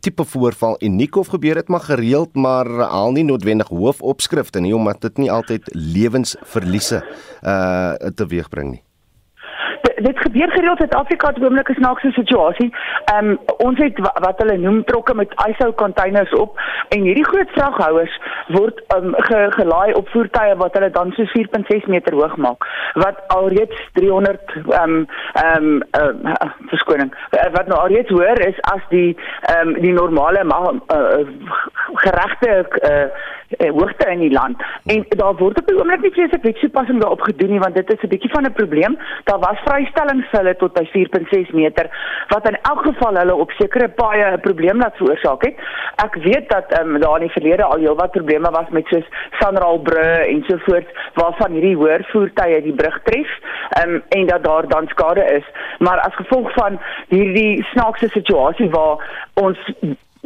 [0.04, 5.00] tipe voorval uniek of gebeur dit maar gereeld maar al nie noodwendig hoofopskrifte nie omdat
[5.08, 7.02] dit nie altyd lewensverliese
[7.42, 8.82] uh teweegbring nie
[10.02, 12.74] dit gebeur gereeld in Suid-Afrika te oomblik is naakse situasie.
[13.04, 17.50] Ehm um, ons het wat hulle noem trokke met ysou containers op en hierdie groot
[17.56, 22.66] vraghouers word um, ge, gelaai op voertuie wat hulle dan so 4.6 meter hoog maak
[23.04, 27.14] wat alreeds 300 ehm um, ehm um, uh, verskoning
[27.56, 31.26] wat nou alreeds hoër is as die ehm um, die normale uh,
[32.06, 32.54] geregte
[32.92, 34.62] uh, hoogte in die land.
[34.84, 38.02] En daar word op die oomblik nie vreeslik wetstoepassing daarop gedoen nie want dit is
[38.02, 38.98] 'n bietjie van 'n probleem.
[39.24, 41.88] Daar was vrystellings vir hulle tot by 4.6 meter
[42.33, 45.57] wat in elk geval hulle op sekere paaie 'n probleem laat veroorsaak het.
[46.05, 49.07] Ek weet dat ehm um, daar in die verlede al heelwat probleme was met soos
[49.40, 53.31] Sanral brûe en so voort waarvan hierdie hoër voertuie die brug tref
[53.81, 55.46] ehm um, en dat daar dan skade is.
[55.79, 58.96] Maar as gevolg van hierdie snaakse situasie waar
[59.35, 59.59] ons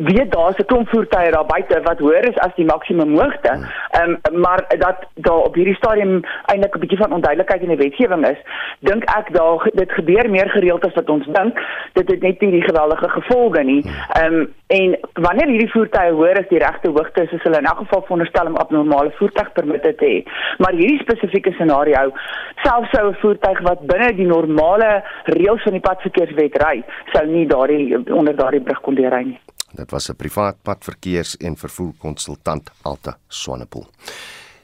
[0.04, 3.52] weet daar's 'n klomp voertuie daar buite wat hoër is as die maksimum hoogte.
[3.90, 7.84] Ehm um, maar dat daar op hierdie stadium eintlik 'n bietjie van onduidelikheid in die
[7.84, 8.40] wetgewing is,
[8.80, 11.60] dink ek daar dit gebeur meer gereeld as wat ons dink.
[11.92, 13.84] Dit het net nie die geweldige gevolge nie.
[14.12, 17.64] Ehm um, en wanneer hierdie voertuie hoër as die regte hoogte is, is hulle in
[17.64, 20.18] elk geval veronderstel om abnormale voertuigpermitte te hê.
[20.58, 22.12] Maar hierdie spesifieke scenario,
[22.62, 27.46] selfs sou 'n voertuig wat binne die normale reëls van die padverkeerswet ry, sou nie
[27.46, 29.40] daardie onder daardie brug kon deurry nie.
[29.72, 33.86] Dit was 'n privaat padverkeers- en vervoerkonsultant Alta Swanepoel.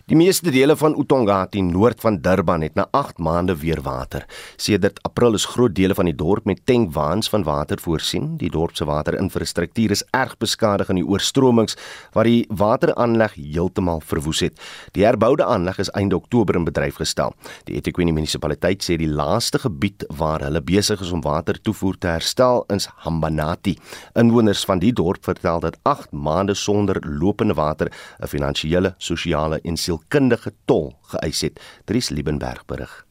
[0.08, 4.22] Die meeste dele van Utongati noord van Durban het na 8 maande weer water.
[4.56, 8.30] Sedert April is groot dele van die dorp met tankwaans van water voorsien.
[8.40, 11.76] Die dorp se waterinfrastruktuur is erg beskadig in die oorstromings
[12.14, 14.56] waar die wateraanleg heeltemal verwoes het.
[14.96, 17.36] Die herboude aanleg is einde Oktober in bedryf gestel.
[17.68, 22.64] Die eThekwini munisipaliteit sê die laaste gebied waar hulle besig is om watertoevoer te herstel
[22.72, 23.76] is Hambanati.
[24.16, 29.76] Inwoners van die dorp vertel dat 8 maande sonder lopende water 'n finansiële, sosiale en
[29.98, 31.60] sielkundige tol geëis het.
[31.84, 33.04] Dries Liebenberg berig.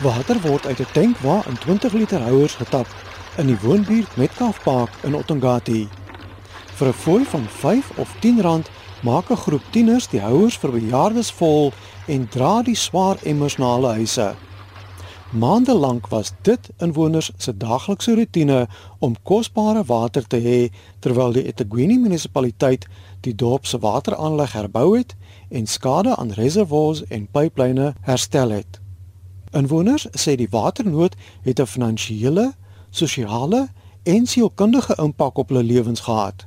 [0.00, 2.86] Water word uit 'n tank waar in 20 liter houers getap
[3.36, 5.88] in die woonbuurt Metcalf Park in Ottongati.
[6.74, 8.70] Vir 'n fooi van 5 of 10 rand
[9.02, 11.72] maak 'n groep tieners die houers vir bejaardes vol
[12.06, 14.34] en dra die swaar emmers na hulle huise.
[15.30, 21.44] Maande lank was dit inwoners se daaglikse rotine om kosbare water te hê terwyl die
[21.50, 22.86] eThekwini munisipaliteit
[23.20, 25.16] die dorp se wateraanleg herbou het
[25.50, 28.80] en skade aan reservoirs en pyplyne herstel het.
[29.52, 32.52] Inwoners sê die waternood het 'n finansiële,
[32.90, 33.68] sosiale
[34.02, 36.46] en sielkundige impak op hulle lewens gehad.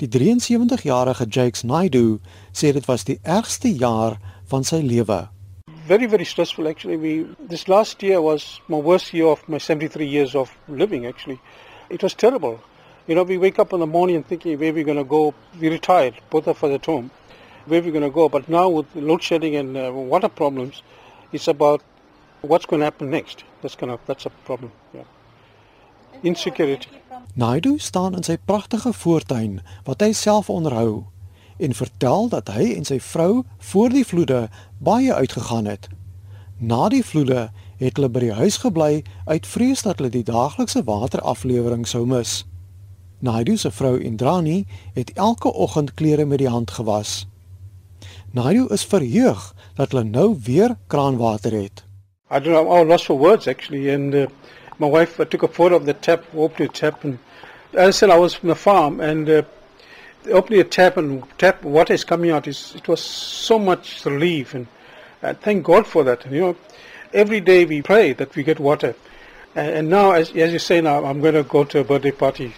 [0.00, 2.18] Die 73-jarige Jakes Naidu
[2.52, 4.16] sê dit was die ergste jaar
[4.50, 5.28] van sy lewe.
[5.86, 6.96] Very very stressful actually.
[6.96, 11.38] We this last year was my worst year of my 73 years of living actually.
[11.90, 12.58] It was terrible.
[13.06, 15.32] You know, we wake up in the morning and thinking where we're going to go.
[15.60, 17.10] We retired, both of us at home.
[17.66, 18.28] Where we're going to go.
[18.28, 20.82] But now with load shedding and uh, water problems,
[21.30, 21.82] it's about
[22.40, 23.44] what's going to happen next.
[23.62, 24.72] That's kind of that's a problem.
[24.92, 25.02] Yeah.
[26.24, 26.88] Insecurity.
[27.34, 31.04] Naidu staan in sy pragtige voortuin wat hy self onderhou
[31.56, 35.88] en vertel dat hy en sy vrou voor die vloede baie uitgegaan het.
[36.58, 40.84] Na die vloede het hulle by die huis gebly uit vrees dat hulle die daaglikse
[40.86, 42.44] wateraflewering sou mis.
[43.18, 47.26] Naidu se vrou Indrani het elke oggend klere met die hand gewas.
[48.30, 51.84] Naidu is verheug dat hulle nou weer kraanwater het.
[52.30, 54.26] I don't know, I lost for words actually and uh,
[54.78, 57.18] my wife uh, took a photo of the tap, opened the tap, and
[57.72, 59.42] as I said, I was from the farm, and uh,
[60.30, 62.46] opening the tap and tap water is coming out.
[62.46, 64.66] Is it was so much relief, and
[65.22, 66.24] uh, thank God for that.
[66.30, 66.56] You know,
[67.12, 68.94] every day we pray that we get water,
[69.54, 72.12] and, and now, as, as you say now, I'm going to go to a birthday
[72.12, 72.54] party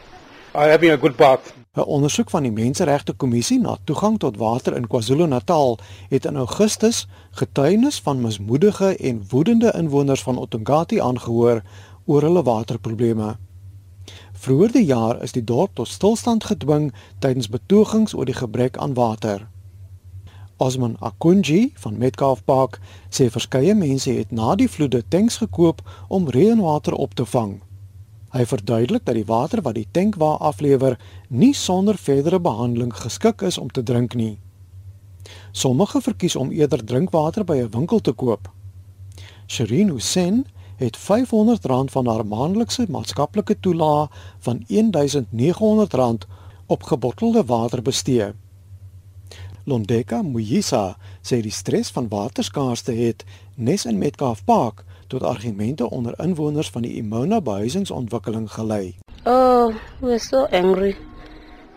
[0.56, 1.52] are having a good bath.
[1.76, 7.02] 'n Ondersoek van die Menseregte Kommissie na toegang tot water in KwaZulu-Natal het in Augustus
[7.30, 11.60] getuienis van mismoedige en woedende inwoners van Otongati aangehoor
[12.06, 13.36] oor hulle waterprobleme.
[14.32, 18.94] Vroeger die jaar is die dorp tot stilstand gedwing tydens betogings oor die gebrek aan
[18.94, 19.48] water.
[20.56, 22.78] Osman Akunji van Metcalf Park
[23.10, 27.58] sê verskeie mense het na die vloede tanks gekoop om reënwater op te vang.
[28.32, 30.96] Hy verduidelik dat die water wat die tankwa aflewer
[31.28, 34.38] nie sonder verdere behandeling geskik is om te drink nie.
[35.52, 38.48] Sommige verkies om eerder drinkwater by 'n winkel te koop.
[39.46, 40.44] Sherin Hussein
[40.76, 44.08] het R500 van haar maandelikse maatskaplike toelaag
[44.38, 46.28] van R1900
[46.66, 48.32] op gebottelde water bestee.
[49.64, 56.14] Londeka Muyisa sê die stres van waterskaarste het nes in Metcalf Park tot argumente onder
[56.22, 58.94] inwoners van die Imona behuisingsontwikkeling gelei.
[59.24, 60.96] Oh, we're so angry.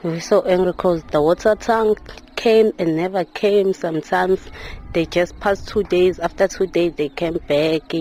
[0.01, 1.99] We're so angry because the water tank
[2.39, 3.73] came and never came.
[3.73, 4.39] Sometimes
[4.93, 6.19] they just passed two days.
[6.19, 7.93] After two days, they came back.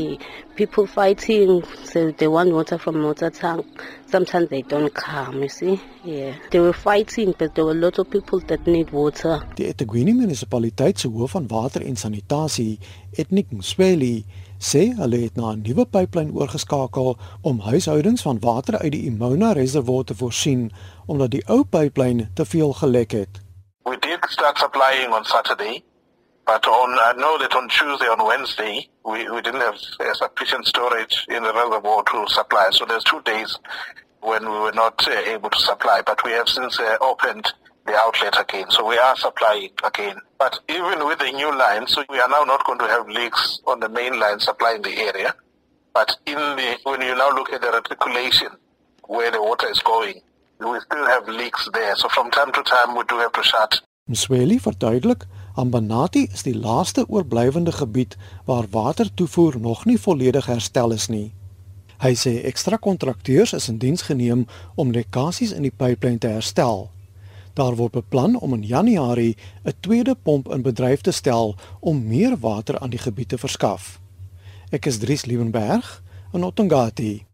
[0.55, 3.67] People fighting, so they want water from water tank.
[4.07, 5.81] Sometimes they don't come, you see.
[6.05, 6.35] Yeah.
[6.53, 9.43] They were fighting, but there were a lot of people that need water.
[9.57, 12.79] Die eThekwini munisipaliteit se hoof van water en sanitasie,
[13.19, 14.25] Etnik Msweli,
[14.59, 19.53] sê hulle het na 'n nuwe pyplyn oorgeskakel om huishoudings van water uit die Imona
[19.53, 20.71] reservoir te voorsien
[21.07, 23.48] omdat die ou pyplyn te veel gelek het.
[23.89, 25.83] We did start supplying on Saturday,
[26.45, 30.67] but on I know that on Tuesday and Wednesday we, we didn't have uh, sufficient
[30.67, 32.67] storage in the reservoir to supply.
[32.73, 33.59] So there's two days
[34.21, 37.51] when we were not uh, able to supply, but we have since uh, opened
[37.87, 38.67] the outlet again.
[38.69, 40.19] So we are supplying again.
[40.39, 43.63] But even with the new line, so we are now not going to have leaks
[43.67, 45.35] on the main line supplying the area.
[45.95, 48.49] But in the when you now look at the reticulation
[49.05, 50.21] where the water is going,
[50.59, 51.97] we still have leaks there.
[51.97, 53.83] So from time to time we do have to shut.
[54.09, 61.09] Msweli verduidelik, Ambanati is die laaste oorblywende gebied waar watertoevoer nog nie volledig herstel is
[61.09, 61.33] nie.
[61.99, 66.87] Hy sê ekstra kontrakteurs is in diens geneem om lekkasies in die pyplyn te herstel.
[67.59, 72.39] Daar word beplan om in Januarie 'n tweede pomp in bedryf te stel om meer
[72.39, 73.99] water aan die gebied te verskaf.
[74.71, 77.27] Ek is Dries Liebenberg in Otongati.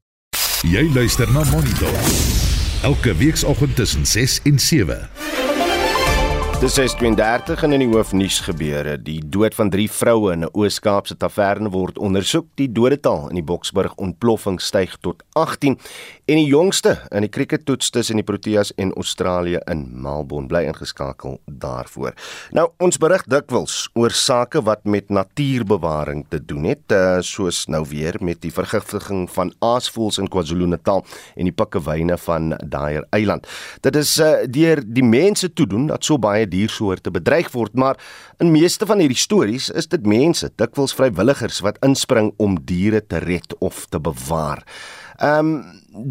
[0.63, 2.54] Jy luister na Monitor.
[2.85, 5.09] Elke weekoggend tussen 6 en 7.
[6.65, 8.95] Dis 6:32 en in die hoofnuus gebeure.
[8.97, 12.47] Die dood van 3 vroue in 'n Oos-Kaapse taverne word ondersoek.
[12.55, 15.79] Die dodetal in die Boksburg ontploffing styg tot 18
[16.25, 21.41] en die jongste in die kriekettoets tussen die Proteas en Australië in Melbourne bly ingeskakel
[21.45, 22.15] daarvoor.
[22.51, 27.85] Nou ons berig dikwels oor sake wat met natuurbewaring te doen het, uh, soos nou
[27.89, 31.05] weer met die vergiftiging van aasvoëls in KwaZulu-Natal
[31.37, 33.47] en die pikkewyne van Daaier Eiland.
[33.81, 37.99] Dit is uh, deur die mense toe doen dat so baie diersoorte bedreig word, maar
[38.43, 43.23] in meeste van hierdie stories is dit mense, dikwels vrywilligers wat inspring om diere te
[43.25, 44.65] red of te bewaar.
[45.19, 45.59] Ehm um,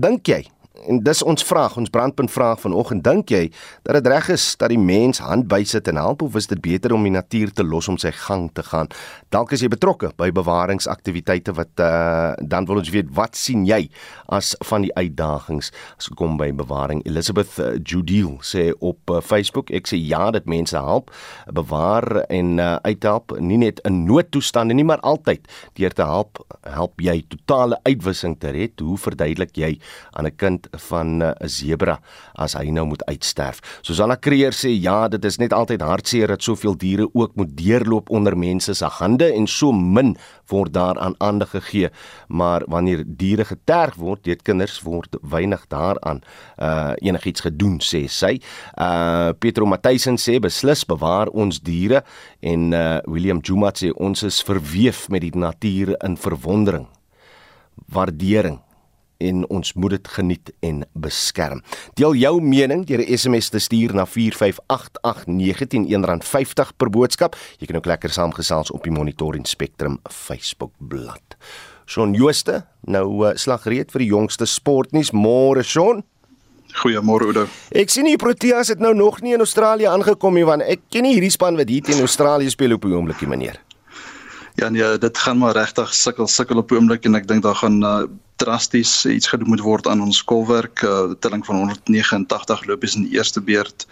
[0.04, 0.44] dink jy
[0.88, 3.44] en dis ons vraag, ons brandpunt vraag vanoggend, dink jy
[3.86, 6.94] dat dit reg is dat die mens hand bysit en help of is dit beter
[6.96, 8.92] om die natuur te los om sy gang te gaan?
[9.34, 13.86] Dalk is jy betrokke by bewaringsaktiwiteite wat uh, dan wil ons weet wat sien jy
[14.34, 17.04] as van die uitdagings as dit kom by bewaring?
[17.10, 21.14] Elizabeth uh, Judil sê op uh, Facebook, ek sê ja, dit mense help
[21.54, 25.48] bewaar en uh, uithelp nie net in noodtoestande nie, maar altyd
[25.80, 26.44] deur te help
[26.74, 28.80] help jy totale uitwissing te red.
[28.84, 29.74] Hoe verduidelik jy
[30.14, 32.00] aan 'n kind van eh, 'n zebra
[32.34, 33.60] as hy nou moet uitsterf.
[33.82, 38.10] Susanna Creer sê ja, dit is net altyd hartseer dat soveel diere ook moet deurloop
[38.10, 41.90] onder mense se hande en so min word daaraan aandag gegee.
[42.28, 46.22] Maar wanneer diere geterg word deur kinders word weinig daaraan
[46.58, 48.42] uh enigiets gedoen sê sy.
[48.78, 52.04] Uh Petro Matthysen sê beslis bewaar ons diere
[52.40, 56.88] en uh William Jumat sê ons is verweef met die natuur in verwondering
[57.94, 58.60] waardering
[59.24, 61.64] en ons moet dit geniet en beskerm.
[62.00, 65.86] Deel jou mening deur 'n SMS te stuur na 4588919
[66.22, 67.36] R50 per boodskap.
[67.60, 71.22] Jy kan ook lekker saamgesels op die Monitor en Spectrum Facebook bladsy.
[71.86, 76.04] Shaun Jooste, nou uh, slagreed vir die jongste sportnuus môre Shaun.
[76.82, 77.46] Goeiemôre Oudo.
[77.76, 81.06] Ek sien die Proteas het nou nog nie in Australië aangekom nie want ek ken
[81.06, 83.60] nie hierdie span wat hier teen Australië speel op die oomblikie meneer.
[84.56, 87.80] Ja nee, dit gaan maar regtig sukkel sukkel op oomblik en ek dink daar gaan
[87.82, 88.04] uh,
[88.42, 90.84] drasties iets gedoen moet word aan ons kolwerk.
[90.86, 93.88] Uh, telling van 189 lopies in die eerste beurt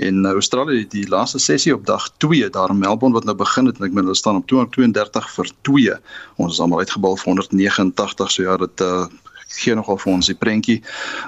[0.00, 3.68] en uh, Australië die laaste sessie op dag 2 daar in Melbourne wat nou begin
[3.68, 6.00] het en ek meen hulle staan op 232 vir 2.
[6.40, 9.04] Ons is almal uitgebal vir 189 so ja, dit uh,
[9.60, 10.82] gee nogal vir ons die prentjie.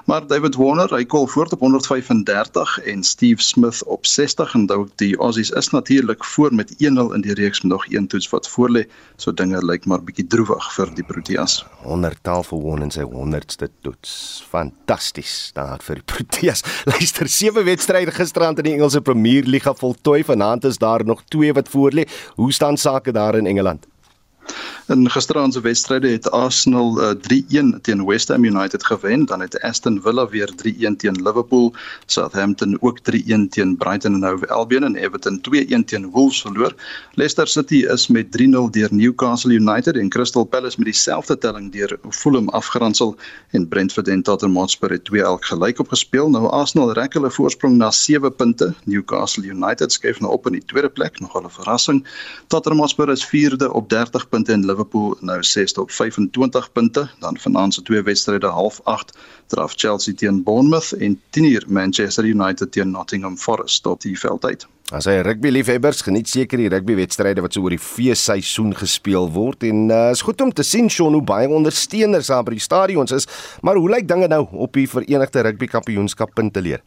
[0.07, 4.93] Maar David Warner, hy kol voort op 135 en Steve Smith op 60 en dalk
[5.03, 8.49] die Aussies is natuurlik voor met 1-0 in die reeks met nog een toets wat
[8.49, 8.85] voorlê.
[9.17, 11.61] So dinge lyk maar bietjie droewig vir die Proteas.
[11.85, 14.15] 100 taal verwon in sy 100ste toets.
[14.51, 16.65] Fantasties daar vir die Proteas.
[16.91, 20.23] Luister, sewe wedstryde gisterand in die Engelse Premier Liga voltooi.
[20.25, 22.09] Vanaand is daar nog twee wat voorlê.
[22.35, 23.87] Hoe staan sake daar in Engeland?
[24.89, 27.11] In gisteraand se wedstryde het Arsenal uh,
[27.75, 31.75] 3-1 teen West Ham United gewen, dan het Aston Villa weer 3-1 teen Liverpool,
[32.07, 33.03] Southampton ook 3-1
[33.49, 36.75] teen Brighton and Hove Albion en Everton 2-1 teen Wolves verloor.
[37.13, 41.99] Leicester City is met 3-0 deur Newcastle United en Crystal Palace met dieselfde telling deur
[42.11, 43.17] Fulham afgeronsel
[43.51, 46.31] en Brentford en Tottenham Hotspur het 2-2 gelyk opgespeel.
[46.31, 48.75] Nou Arsenal rek hulle voorsprong na 7 punte.
[48.85, 52.07] Newcastle United skuif nou op in die tweede plek, nog 'n verrassing.
[52.47, 57.09] Tottenham Hotspur is 4de op 30 punte en Liverpool nou 6ste op 25 punte.
[57.19, 62.73] Dan vanaand se twee wedstryde half 8 draf Chelsea teen Bournemouth en 10uur Manchester United
[62.73, 64.67] teen Nottingham Forest op die veldtyd.
[64.89, 69.27] As hy rugby liefhebbers geniet seker die rugby wedstryde wat so oor die feesseisoen gespeel
[69.35, 72.65] word en uh, is goed om te sien Shaun hoe baie ondersteuners daar by die
[72.65, 73.29] stadions is,
[73.61, 76.81] maar hoe lyk dinge nou op die Verenigde Rugby Kampioenskap punte leer?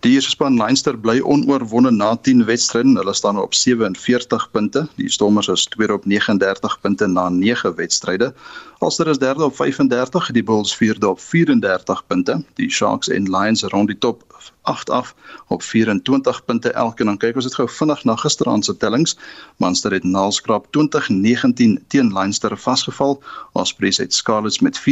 [0.00, 2.94] Die eerste span Leinster bly onoorwonde na 10 wedstryde.
[2.98, 4.88] Hulle staan op 47 punte.
[4.94, 8.34] Die Stormers is tweede op 39 punte na 9 wedstryde.
[8.78, 12.44] Ulster is derde op 35, die Bulls vierde op 34 punte.
[12.54, 14.22] Die Sharks en Lions rond die top
[14.62, 15.14] 8 af
[15.46, 19.16] op 24 punte elk en dan kyk ons dit gou vinnig na gisteraand se tellings.
[19.56, 23.22] Munster het Nalskrap 2019 teen Leinster vasgeval.
[23.52, 24.82] Ospreys het Scarlets met 34-14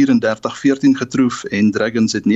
[1.01, 2.33] getroof en Dragons het 29-24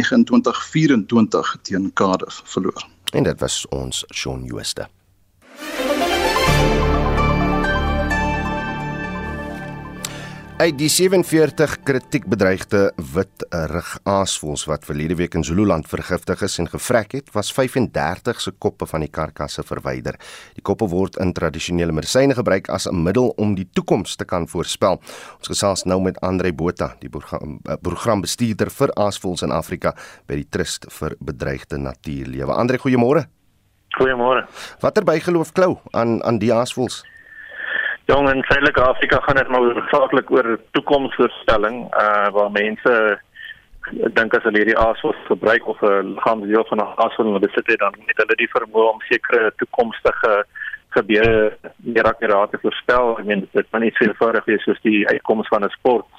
[1.61, 2.87] teen Cardiff verloor.
[3.13, 4.87] En dit was ons Shaun Jooste.
[10.61, 12.81] Uit die 47 kritiekbedreigde
[13.15, 18.51] wit rugaasvoëls wat verlede week in Zululand vergiftig is en gevrek het, was 35 se
[18.61, 20.19] koppe van die karkasse verwyder.
[20.53, 24.47] Die koppe word in tradisionele medisyne gebruik as 'n middel om die toekoms te kan
[24.47, 25.01] voorspel.
[25.39, 29.95] Ons gesels nou met Andre Botha, die eh, programbestuurder vir aasvoëls in Afrika
[30.27, 32.53] by die Trust vir Bedreigde Natuurlewe.
[32.53, 33.25] Andre, goeiemôre.
[33.97, 34.45] Goeiemôre.
[34.79, 37.10] Watter bygeloof klou aan aan die aasvoëls?
[38.09, 42.93] Jong in Suidelike Afrika gaan dit maar hoofsaaklik oor toekomsvoorspelling uh waar mense
[44.17, 47.79] dink as hulle hierdie aasvol gebruik of 'n liggaamsdeel van 'n aasvol in besit het
[47.79, 50.45] dan het hulle die vermoë om sekere toekomstige
[50.89, 53.19] gebeure meer akuraat te voorspel.
[53.19, 56.09] Ek meen dit kan nie so eenvoudig wees soos die uitkoms van 'n sport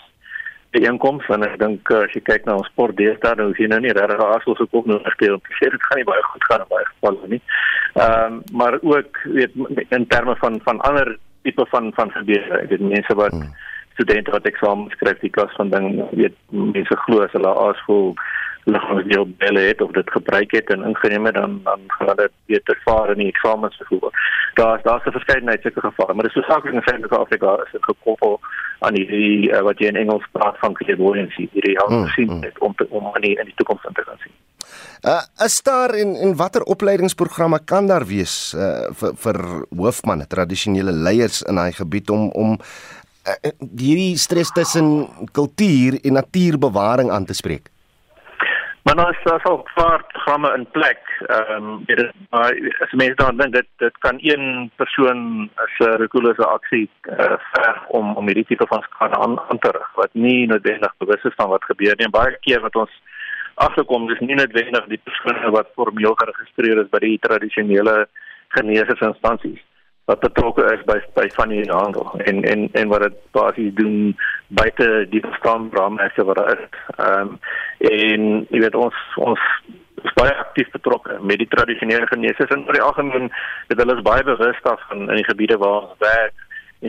[0.70, 3.66] die inkomste en ek dink uh, as jy kyk na ons sport deesdae dan sien
[3.66, 5.34] jy nou nie regtig aasvol se kop nou speel.
[5.34, 7.42] Ek sê dit gaan nie baie goed gaan baie gevalle nie.
[7.94, 9.52] Ehm um, maar ook weet
[9.88, 12.60] in terme van van ander tipe van van gebeure.
[12.62, 13.54] Ek weet mense wat hmm.
[13.94, 18.14] studente wat eksamen skryf die klas van ding weet mense glo as hulle aasvol
[18.64, 22.78] liggaamsdeel belle het of dit gebruik het en ingeneem het dan dan gaan dit beter
[22.84, 24.10] vaar in die eksamens gevoel.
[24.54, 28.40] Daar's daar's 'n verskeidenheid sulke gevare, maar dit is verskriklik in Suid-Afrika is dit gekoppel
[28.78, 29.06] aan die
[29.50, 32.50] uh, wat jy in Engels praat van clairvoyancy, hierdie help hmm, hmm.
[32.58, 34.32] om te, om in die, in die toekoms te kan sien.
[35.02, 39.38] Uh is daar en en watter opleidingsprogramme kan daar wees uh vir vir
[39.74, 47.10] hoofmanne, tradisionele leiers in daai gebied om om uh, hierdie stres tussen kultuur en natuurbewaring
[47.10, 47.72] aan te spreek?
[48.82, 51.02] Maar nou is daar al paar programme in plek.
[51.26, 52.54] Ehm um, dit maar
[52.86, 57.84] as mense dan dink dit dit kan een persoon as 'n regulêre aksie uh, ver
[57.88, 61.34] om om hierdie tipe van skade aan, aan te rig wat nie noodwendig bewus is
[61.34, 62.06] van wat gebeur nie.
[62.06, 63.02] En baie keer wat ons
[63.54, 68.06] agterkom dis nie noodwendig die persone wat formeel geregistreer is by die tradisionele
[68.48, 69.60] geneesinstansies
[70.10, 74.16] wat betrokke is by by van die handel en en en wat dit basies doen
[74.48, 76.64] buite die standraamwerke wat daar is.
[76.96, 77.38] Ehm um,
[77.78, 79.44] en jy weet ons ons
[80.02, 83.30] is baie aktief betrokke met die tradisionele geneesers en oor die algemeen
[83.68, 86.34] dit hulle is baie bewus daarvan in die gebiede waar ons werk,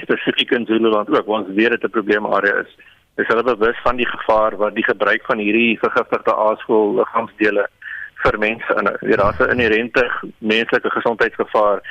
[0.01, 2.73] spesifiek in Zululand ook waar ons weet dit 'n probleemarea is.
[3.21, 7.67] Is hulle bewus van die gevaar wat die gebruik van hierdie vergiftigde aasvoël liggaamsdele
[8.23, 10.03] vir mense en weet daar's 'n inherente
[10.37, 11.81] menslike gesondheidsgevaar.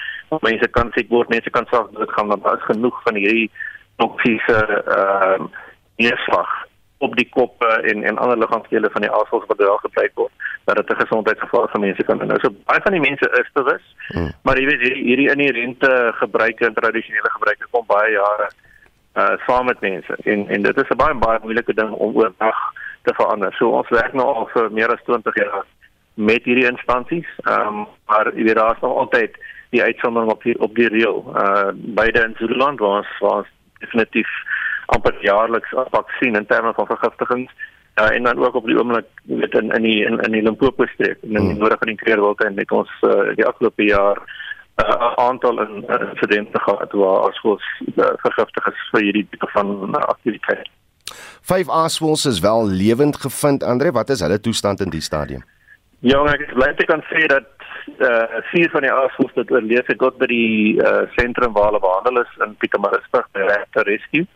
[0.40, 3.50] Mense kan siek word, mense kan self doodgaan, maar daar is genoeg van hierdie
[3.96, 5.48] toksiese ehm uh,
[5.96, 6.50] neerslag
[6.98, 10.32] op die koppe en en ander liggaamsdele van die aasvoëls wat daar gebruik word
[10.64, 12.38] dat dit 'n gesondheidsgevaar vir mense kan inhou.
[12.40, 14.30] So baie van die mense is bewus, hmm.
[14.42, 18.48] maar jy weet hierdie hierdie inherente gebruike en tradisionele gebruike kom baie jare
[19.16, 22.58] uh saam met mense en en dit is 'n baie baie moeilike ding om oordag
[23.02, 23.52] te verander.
[23.52, 25.64] So ons werk nou al vir meer as 20 jaar
[26.14, 27.28] met hierdie instansies.
[27.44, 29.36] Ehm um, maar jy weet daar's nog altyd
[29.70, 31.24] die uitsondering op die op die reël.
[31.36, 34.30] Uh beide in Zululand waar ons waar ons definitief
[34.86, 37.52] amper jaarliks vaksin in terme van vergiftigings
[37.94, 40.86] Uh, en dan ook op die oomblik weet in in die in, in die Limpopo
[40.86, 44.16] streek en in die noorde van die Kreerwoud en met ons uh, die afgelope jaar
[44.76, 47.66] 'n aantal in uh, insidente gehad waar aasvoëls
[47.96, 50.68] uh, vergiftig is vir hierdie tipe van uh, aktiwiteit.
[51.42, 53.92] Vyf aasvoëls is wel lewend gevind, Andre.
[53.92, 55.42] Wat is hulle toestand in die stadium?
[56.00, 57.50] Ja, ek bly te kan sê dat
[57.98, 61.82] uh vier van die aasvoëls wat oorleef het tot by die uh sentrum waar hulle
[61.82, 64.26] behandel is in Pietermaritzburg by Raptor Rescue.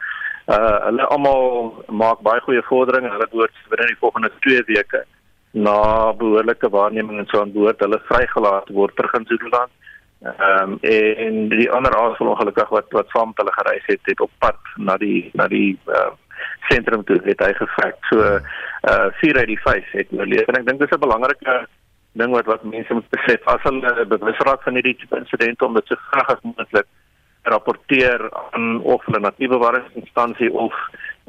[0.47, 1.73] Uh hulle almal
[2.03, 3.11] maak baie goeie vorderinge.
[3.15, 5.03] Hulle behoort binne die volgende 2 weke
[5.67, 9.73] na behoorlike waarneming en so aan boord hulle vrygelaat word terug in Zululand.
[10.23, 14.21] Ehm um, en die ander aasvoël ongelukkig wat wat saam met hulle gereis het, het
[14.21, 16.13] op pad na die na die uh
[16.69, 17.97] sentrum toe het hy gevrek.
[18.11, 21.57] So uh vier uit die vyf het oorleef en ek dink dis 'n belangrike
[22.13, 25.75] ding wat wat mense moet besef as hulle bewus raak van hierdie tipe insidente om
[25.75, 26.89] dit so vinnig as moontlik
[27.43, 30.75] rapporteer aan of hulle natuurbewaringsinstansie of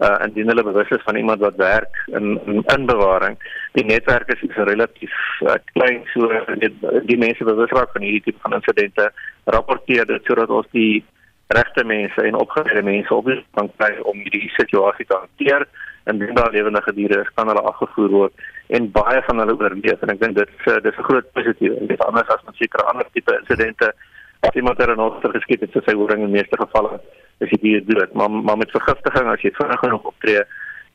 [0.05, 3.37] uh indien hulle bewus is van iemand wat werk in in, in bewaring.
[3.73, 6.29] Die netwerk is, is relatief uh, klein so
[6.61, 6.73] die,
[7.09, 9.11] die mense bewus raak van hierdie tipe van insidente
[9.45, 11.03] rapporteer dit sodat ons die
[11.47, 15.65] regte mense en opgeleide mense op die bank kry om hierdie situasie te hanteer
[16.07, 20.03] en indien daar lewende diere is, kan hulle afgevoer word en baie van hulle oorleef
[20.03, 23.07] en ek dink dit is dis 'n groot positief dit anders as met sekere ander
[23.13, 23.93] tipe insidente
[24.41, 26.99] as iemand 'n otter geskiet het soos hy hoor in die meeste gevalle
[27.39, 28.13] is die dier dood.
[28.13, 30.43] Maar maar met vergiftiging as jy vinnig genoeg optree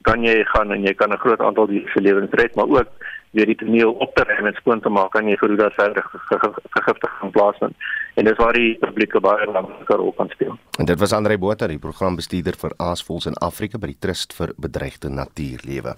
[0.03, 2.91] kan jy gaan en jy kan 'n groot aantal diere se lewens red maar ook
[3.33, 5.75] weer die toneel op te ruim en skoon te maak kan jy vir hoe daar
[5.77, 7.77] verder vergiftiging plaasvind
[8.21, 10.53] en dis waar die publieke baie belangrike rol kan speel.
[10.81, 14.53] En dit was Andre Botha, die programbestuurder vir Aasvoëls in Afrika by die Trust vir
[14.61, 15.95] Bedreigde Natuurlewe.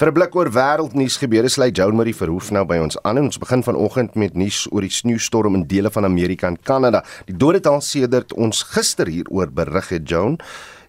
[0.00, 3.24] Vir 'n blik oor wêreldnuus gebeure sluit Joan Marie Verhoef nou by ons aan en
[3.24, 7.04] ons begin vanoggend met nuus oor die sneeustorm in dele van Amerika en Kanada.
[7.26, 10.38] Die dodetal sedert ons gister hieroor berig het, Joan,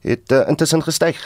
[0.02, 1.20] het uh, intussen gestyg.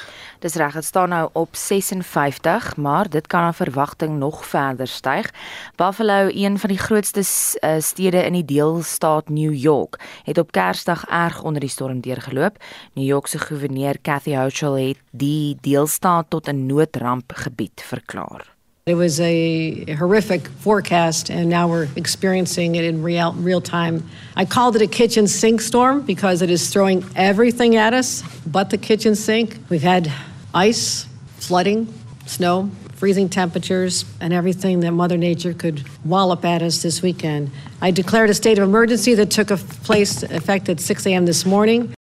[0.44, 5.32] Dis reg, dit staan nou op 56, maar dit kan aan verwagting nog verder styg.
[5.76, 11.06] Buffalo, een van die grootste uh, stede in die deelstaat New York, het op Kersdag
[11.06, 12.58] erg onder die storm deurgeloop.
[12.94, 18.52] New York se gouverneur Kathy Hochul het die deelstaat tot 'n noodrampgebied verklaar.
[18.86, 24.04] It was a horrific forecast, and now we're experiencing it in real, real time.
[24.36, 28.70] I called it a kitchen sink storm because it is throwing everything at us but
[28.70, 29.58] the kitchen sink.
[29.70, 30.12] We've had
[30.54, 31.88] ice, flooding,
[32.26, 37.51] snow, freezing temperatures, and everything that Mother Nature could wallop at us this weekend.
[37.82, 39.49] I declared a state of emergency that took
[39.84, 41.26] place effect at 6 a.m.
[41.26, 41.93] this morning.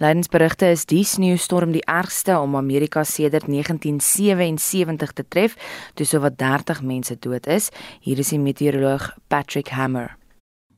[0.00, 5.54] Lydensberigte is die sneeustorm die ergste om Amerika sedert 1977 te tref,
[5.94, 7.70] toe sowat 30 mense dood is.
[8.02, 10.16] Hier is die meteoroloog Patrick Hammer.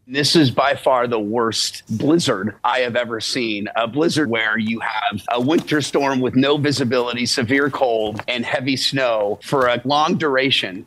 [0.09, 3.67] This is by far the worst blizzard I have ever seen.
[3.75, 8.77] A blizzard where you have a winter storm with no visibility, severe cold, and heavy
[8.77, 10.87] snow for a long duration.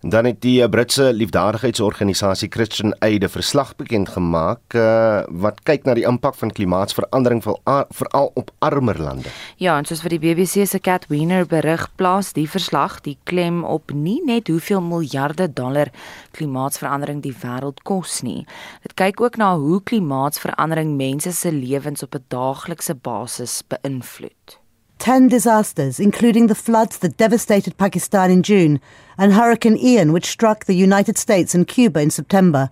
[0.00, 5.94] Dan het die Britse liefdadigheidsorganisasie Christian Aid 'n verslag bekend gemaak uh, wat kyk na
[5.94, 7.42] die impak van klimaatsverandering
[7.88, 9.28] veral op armer lande.
[9.56, 13.64] Ja, en soos vir die BBC se Cat Wiener berig, plaas die verslag die klem
[13.64, 15.92] op nie net hoeveel miljarde dollar
[16.30, 18.46] klimaatsverandering die wêreld kos nie.
[18.82, 24.59] Dit kyk ook na hoe klimaatsverandering mense se lewens op 'n daaglikse basis beïnvloed.
[25.00, 28.78] 10 disasters, including the floods that devastated Pakistan in June
[29.16, 32.68] and Hurricane Ian, which struck the United States and Cuba in September,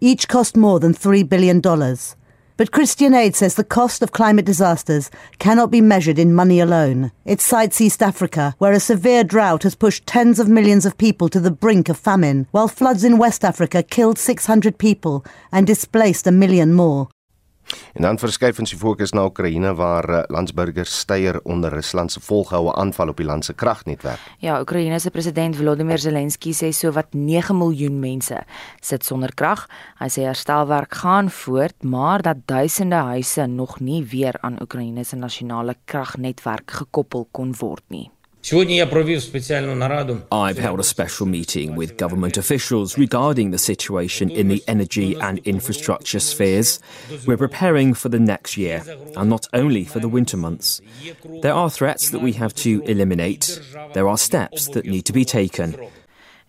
[0.00, 1.60] each cost more than $3 billion.
[1.60, 5.10] But Christian Aid says the cost of climate disasters
[5.40, 7.10] cannot be measured in money alone.
[7.24, 11.28] It cites East Africa, where a severe drought has pushed tens of millions of people
[11.30, 16.28] to the brink of famine, while floods in West Africa killed 600 people and displaced
[16.28, 17.08] a million more.
[17.92, 22.20] En dan verskuif ons die fokus na Oekraïne waar uh, landsburgers steier onder Rusland se
[22.20, 24.20] volgehoue aanval op die land se kragnetwerk.
[24.38, 28.42] Ja, Oekraïne se president Volodymyr Zelensky sê sowat 9 miljoen mense
[28.80, 29.66] sit sonder krag.
[30.00, 35.16] Hy sê herstelwerk gaan voort, maar dat duisende huise nog nie weer aan Oekraïne se
[35.16, 38.10] nasionale kragnetwerk gekoppel kon word nie.
[40.32, 45.38] I've held a special meeting with government officials regarding the situation in the energy and
[45.44, 46.80] infrastructure spheres.
[47.24, 48.82] We're preparing for the next year,
[49.16, 50.80] and not only for the winter months.
[51.42, 53.60] There are threats that we have to eliminate,
[53.94, 55.76] there are steps that need to be taken.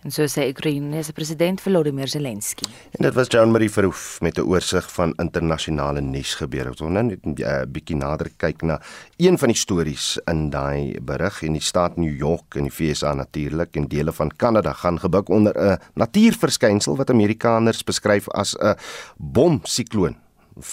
[0.04, 2.66] En so sê Oekraïne se president Volodymyr Zelensky.
[2.98, 6.70] En dit was Jean-Marie Verhoef met 'n oorsig van internasionale nuusgebeure.
[6.70, 8.82] Ons gaan nou net 'n uh, bietjie nader kyk na
[9.18, 13.14] een van die stories in daai berig en die staat New York in die VSA
[13.14, 18.76] natuurlik en dele van Kanada gaan gebuk onder 'n natuurverskynsel wat Amerikaners beskryf as 'n
[19.18, 20.23] bomsikloon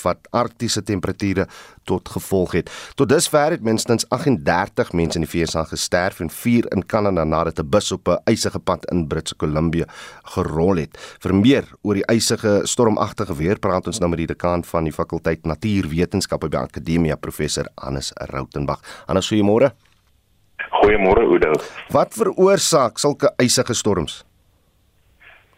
[0.02, 1.46] wat arktiese temperature
[1.84, 2.70] tot gevolg het.
[2.94, 7.58] Tot dusver het minstens 38 mense in die VSA gesterf en 4 in Kanada nadat
[7.58, 9.84] 'n bus op 'n ysige pad in Britse Kolumbie
[10.22, 10.98] gerol het.
[11.20, 14.92] Vir meer oor die ysige stormagtige weer praat ons nou met die dekaan van die
[14.92, 18.80] fakulteit Natuurwetenskappe by Akademia, professor Hannes Rautenbach.
[19.06, 19.72] Hannes, goeiemôre.
[20.70, 21.52] Goeiemôre Oudo.
[21.90, 24.24] Wat veroorsaak sulke ysige storms?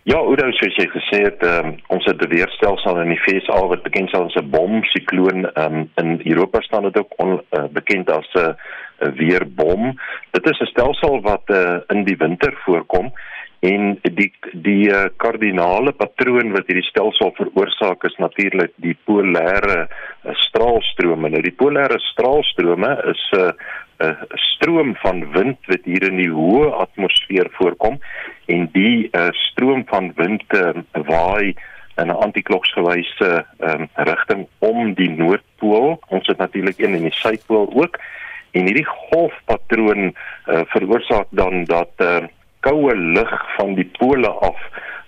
[0.05, 3.85] Ja, Oudo, soos jy gesê het, um, ons het 'n weerstelsel in die VSA wat
[3.87, 5.47] bekend staan as 'n bomsikloon.
[5.55, 8.57] Um, in Europa staan dit ook on, uh, bekend as 'n
[9.01, 9.95] uh, weerbom.
[10.31, 13.13] Dit is 'n stelsel wat uh, in die winter voorkom
[13.61, 20.35] en die die uh, kardinale patroon wat hierdie stelsel veroorsaak is natuurlik die polêre uh,
[20.35, 21.29] straalstrome.
[21.29, 23.53] Nou die polêre straalstrome is 'n uh,
[24.03, 28.01] 'n stroom van wind wat hier in die hoë atmosfeer voorkom
[28.47, 31.55] en die uh, stroom van wind uh, waai
[31.97, 36.01] in 'n antikloksgewyse um, rigting om die noordpool.
[36.09, 37.99] Ons het natuurlik een in die suidpool ook.
[38.51, 42.25] En hierdie golfpatroon uh, veroorsaak dan dat uh,
[42.61, 44.59] koue lug van die pole af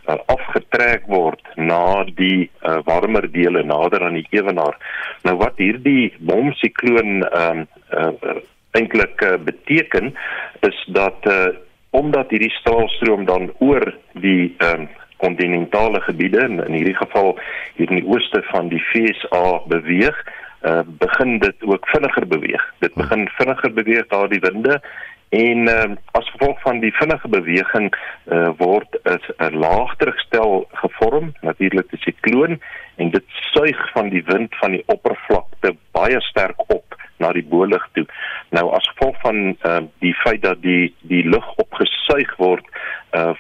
[0.08, 4.76] uh, afgetrek word na die uh, warmer dele nader aan die ewenaar.
[5.22, 8.40] Nou wat hierdie bomsikloon ehm uh, uh,
[8.74, 10.16] eintlik uh, beteken
[10.60, 11.54] is dat uh,
[11.94, 14.88] omdat hierdie straalstroom dan oor die um,
[15.22, 17.36] kontinentale gebiede in, in hierdie geval
[17.78, 20.18] hier in die ooste van die FSA beweeg
[20.66, 22.64] uh, begin dit ook vinniger beweeg.
[22.78, 24.80] Dit begin vinniger beweeg daar die winde
[25.34, 32.02] en uh, as gevolg van die vinnige beweging uh, word 'n laagdrukstel gevorm natuurlik die
[32.02, 32.60] sikloon
[32.96, 33.24] en dit
[33.54, 38.06] suig van die wind van die oppervlakte baie sterk op na die boelig toe.
[38.50, 42.66] Nou as gevolg van uh, die feit dat die die lug opgesuig word,
[43.12, 43.34] uh,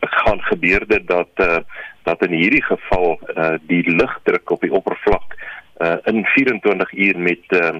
[0.00, 1.58] gaan gebeur dit dat uh,
[2.06, 5.34] dat in hierdie geval uh, die lugdruk op die oppervlak
[5.82, 7.70] uh, in 24 uur met uh,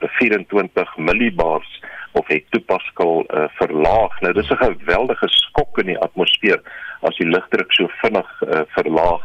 [0.00, 4.20] 24 millibars of hektopascal uh, verlaag.
[4.20, 6.60] Nou dis 'n geweldige skok in die atmosfeer
[7.00, 9.22] as die lugdruk so vinnig uh, verlaag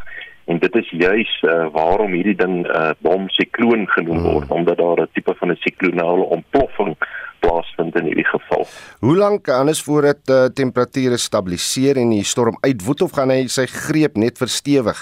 [0.48, 4.56] en dit is juis uh, waarom hierdie ding 'n uh, bomsikloon genoem word hmm.
[4.56, 6.96] omdat daar 'n tipe van 'n siklonale ontploffing
[7.38, 8.66] plaasvind in hierdie geval.
[9.00, 13.46] Hoe lank anders voor dit uh, temperature stabiliseer en die storm uitwoed of gaan hy
[13.46, 14.98] sy greep net verstewig?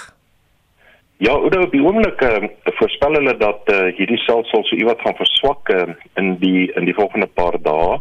[1.17, 2.45] Ja, oor die oomblik uh,
[2.77, 5.87] voorspel hulle dat uh, hierdie selfsal so iewat gaan verswak uh,
[6.21, 7.97] in die in die volgende paar dae.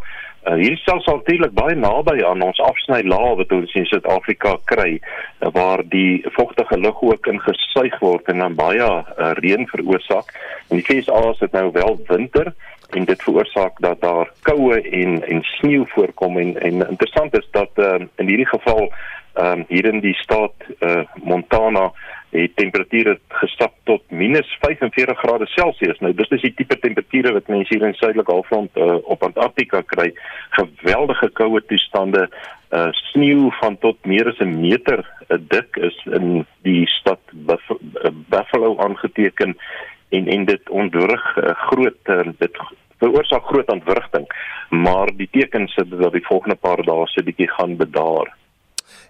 [0.46, 4.92] Uh, hierdie selfs natuurlik baie naby aan ons afsny laag wat ons in Suid-Afrika kry
[4.94, 10.30] uh, waar die vochtige lug ook ingesuig word en dan baie uh, reën veroorsaak.
[10.68, 12.52] En die FSA is dit nou wel winter
[12.94, 17.82] en dit veroorsaak dat daar koue en en sneeu voorkom en en interessant is dat
[17.82, 18.92] uh, in hierdie geval
[19.38, 21.92] um, hier in die staat uh, Montana
[22.36, 25.98] het gestap tot -45 grade Celsius.
[25.98, 29.82] Nou dis is die tipe temperature wat mense hier in suidelike halfrond uh, op Antarktika
[29.82, 30.12] kry.
[30.50, 32.28] Geweldige koue toestande,
[32.70, 37.70] uh, sneeu van tot meer as 'n meter uh, dik is in die stad Buff
[38.28, 39.56] Buffalo aangeteken
[40.08, 42.58] en en dit ontwrig uh, groot uh, dit
[42.98, 44.26] veroorsaak groot ontwrigting.
[44.70, 48.34] Maar die tekens is dat die volgende paar dae se bietjie gaan bedaar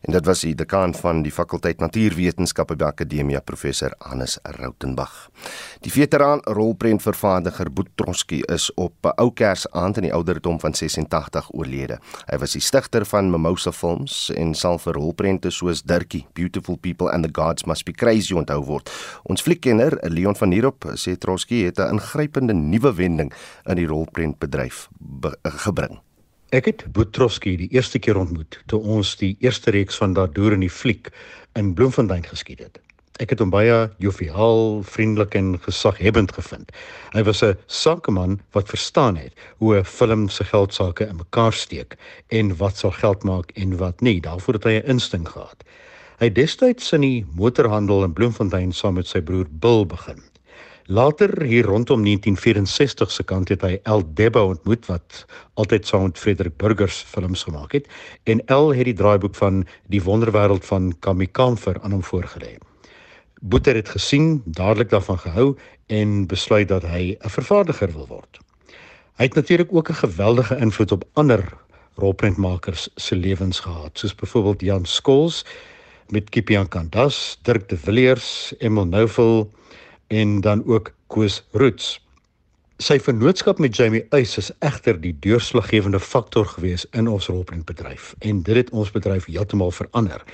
[0.02, 5.28] en dit was die dekaan van die fakulteit Natuurwetenskappe by Akademia professor Hannes Rautenbach.
[5.84, 11.98] Die veteraan rolprentvervaardiger Boet Troski is op ou Kersaand in die ouderdom van 86 oorlede.
[12.30, 17.12] Hy was die stigter van Mimosa Films en sal vir rolprente soos Dirkie, Beautiful People
[17.12, 18.90] and the Gods Must Be Crazy onthou word.
[19.30, 23.32] Ons fliekkenner, Leon van Heerop, sê Troski het 'n ingrypende nuwe wending
[23.66, 24.88] in die rolprentbedryf
[25.42, 26.05] gebring.
[26.54, 30.62] Ek het Boetroski die eerste keer ontmoet toe ons die eerste reeks van Daardeur in
[30.62, 31.08] die fliek
[31.58, 32.78] in Bloemfontein geskied het.
[33.18, 36.70] Ek het hom baie joviaal, vriendelik en gesaghebend gevind.
[37.16, 41.52] Hy was 'n sakeman wat verstaan het hoe 'n film se geld sake in mekaar
[41.52, 41.96] steek
[42.28, 44.20] en wat sal geld maak en wat nie.
[44.20, 45.64] Daarvoor het hy 'n instink gehad.
[46.18, 50.22] Hy het destyds in die motorhandel in Bloemfontein saam met sy broer Bill begin.
[50.88, 55.24] Later hier rondom 1964 se kant het hy El Deba ontmoet wat
[55.58, 57.88] altyd saam met Frederik Burgers films gemaak het
[58.30, 62.54] en El het die draaiboek van Die Wonderwêreld van Kamikamfer aan hom voorgelê.
[63.42, 65.48] Boeter het gesien, dadelik daarvan gehou
[65.90, 68.38] en besluit dat hy 'n vervaardiger wil word.
[69.18, 71.42] Hy het natuurlik ook 'n geweldige invloed op ander
[71.96, 75.44] rolprentmakers se lewens gehad, soos byvoorbeeld Jan Skols
[76.08, 79.50] met Kipian Kandas, Dirk de Villiers, Emil Nouvel
[80.06, 81.96] en dan ook Koos Roots.
[82.76, 88.42] Sy vennootskap met Jamie Eis is egter die deurslaggewende faktor gewees in ons rolprentbedryf en
[88.42, 90.24] dit het ons bedryf heeltemal verander.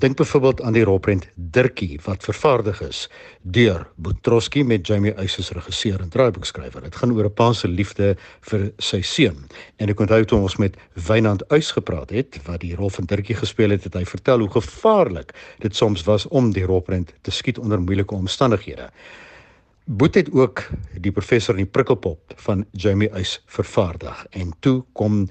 [0.00, 3.02] Dink byvoorbeeld aan die rolprent Dirkie wat vervaardig is
[3.42, 6.86] deur Boetroski met Jamie Eis as regisseur en draaiboekskrywer.
[6.86, 9.44] Dit gaan oor 'n pa se liefde vir sy seun.
[9.76, 13.36] En ek onthou toe ons met Wynand Eis gepraat het wat die rol van Dirkie
[13.36, 17.58] gespeel het, het hy vertel hoe gevaarlik dit soms was om die rolprent te skiet
[17.58, 18.90] onder moeilike omstandighede.
[19.84, 20.68] Boet het ook
[21.00, 25.28] die professor in die prikkelpop van Jamie Eis vervaardig en toe kom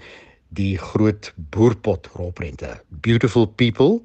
[0.49, 4.01] die groot boerpot rolprente Beautiful People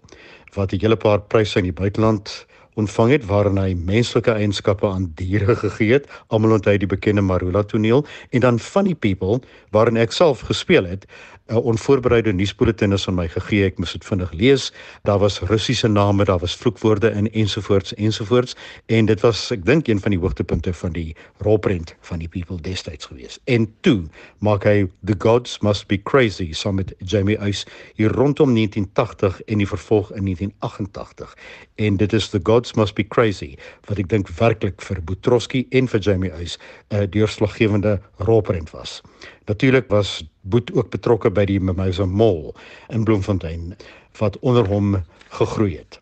[0.54, 5.12] wat 'n hele paar pryse in die buiteland ontvang het waarin hy menslike eienskappe aan
[5.14, 9.40] diere gegee het, almal onthou die bekende Marula toneel en dan Funny People
[9.70, 11.06] waarin ek self gespeel het
[11.46, 13.64] 'n onvoorbereide nuusbulletin is aan my gegee.
[13.64, 14.72] Ek moes dit vinnig lees.
[15.02, 19.88] Daar was Russiese name, daar was vloekwoorde in ensovoorts ensovoorts en dit was ek dink
[19.88, 23.38] een van die hoogtepunte van die rolprent van die People destyds gewees.
[23.44, 24.06] En toe
[24.38, 29.58] maak hy The Gods Must Be Crazy saam met Jamie Eis hier rondom 1980 en
[29.58, 31.36] die vervolg in 1988.
[31.74, 35.88] En dit is The Gods Must Be Crazy wat ek dink werklik vir Boetroski en
[35.92, 36.56] vir Jamie Eis
[36.88, 39.02] 'n deurslaggewende rolprent was.
[39.46, 42.54] Natuurlik was Boet ook betrokke by die Mimosa Mall
[42.88, 43.74] in Bloemfontein
[44.18, 44.96] wat onder hom
[45.36, 46.00] gegroei het.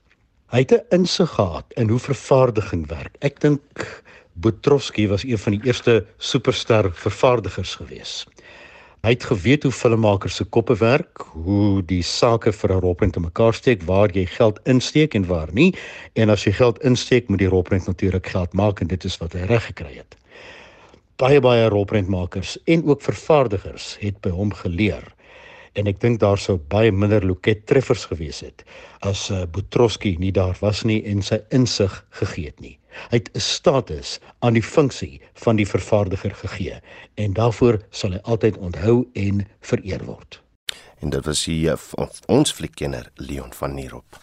[0.52, 3.16] Hy het 'n insig gehad in hoe vervaardiging werk.
[3.18, 8.26] Ek dink Boetroski was een van die eerste superster vervaardigers gewees.
[9.02, 13.20] Hy het geweet hoe filmmakers se koppe werk, hoe die sake vir 'n rolprent te
[13.20, 15.74] mekaar steek, waar jy geld insteek en waar nie.
[16.12, 19.32] En as jy geld insteek, moet die rolprent natuurlik geld maak en dit is wat
[19.32, 20.21] hy reg gekry het
[21.22, 25.04] baie baie rolprentmakers en ook vervaardigers het by hom geleer.
[25.78, 28.64] En ek dink daar sou baie minder loket treffers gewees het
[29.06, 32.74] as uh, Boetroski nie daar was nie en sy insig gegee het nie.
[33.10, 36.82] Hy het 'n status aan die funksie van die vervaardiger gegee
[37.14, 40.42] en daarvoor sal hy altyd onthou en vereer word.
[41.00, 41.78] En dit was hier
[42.26, 44.18] ons fliekkenner Leon van Nierop.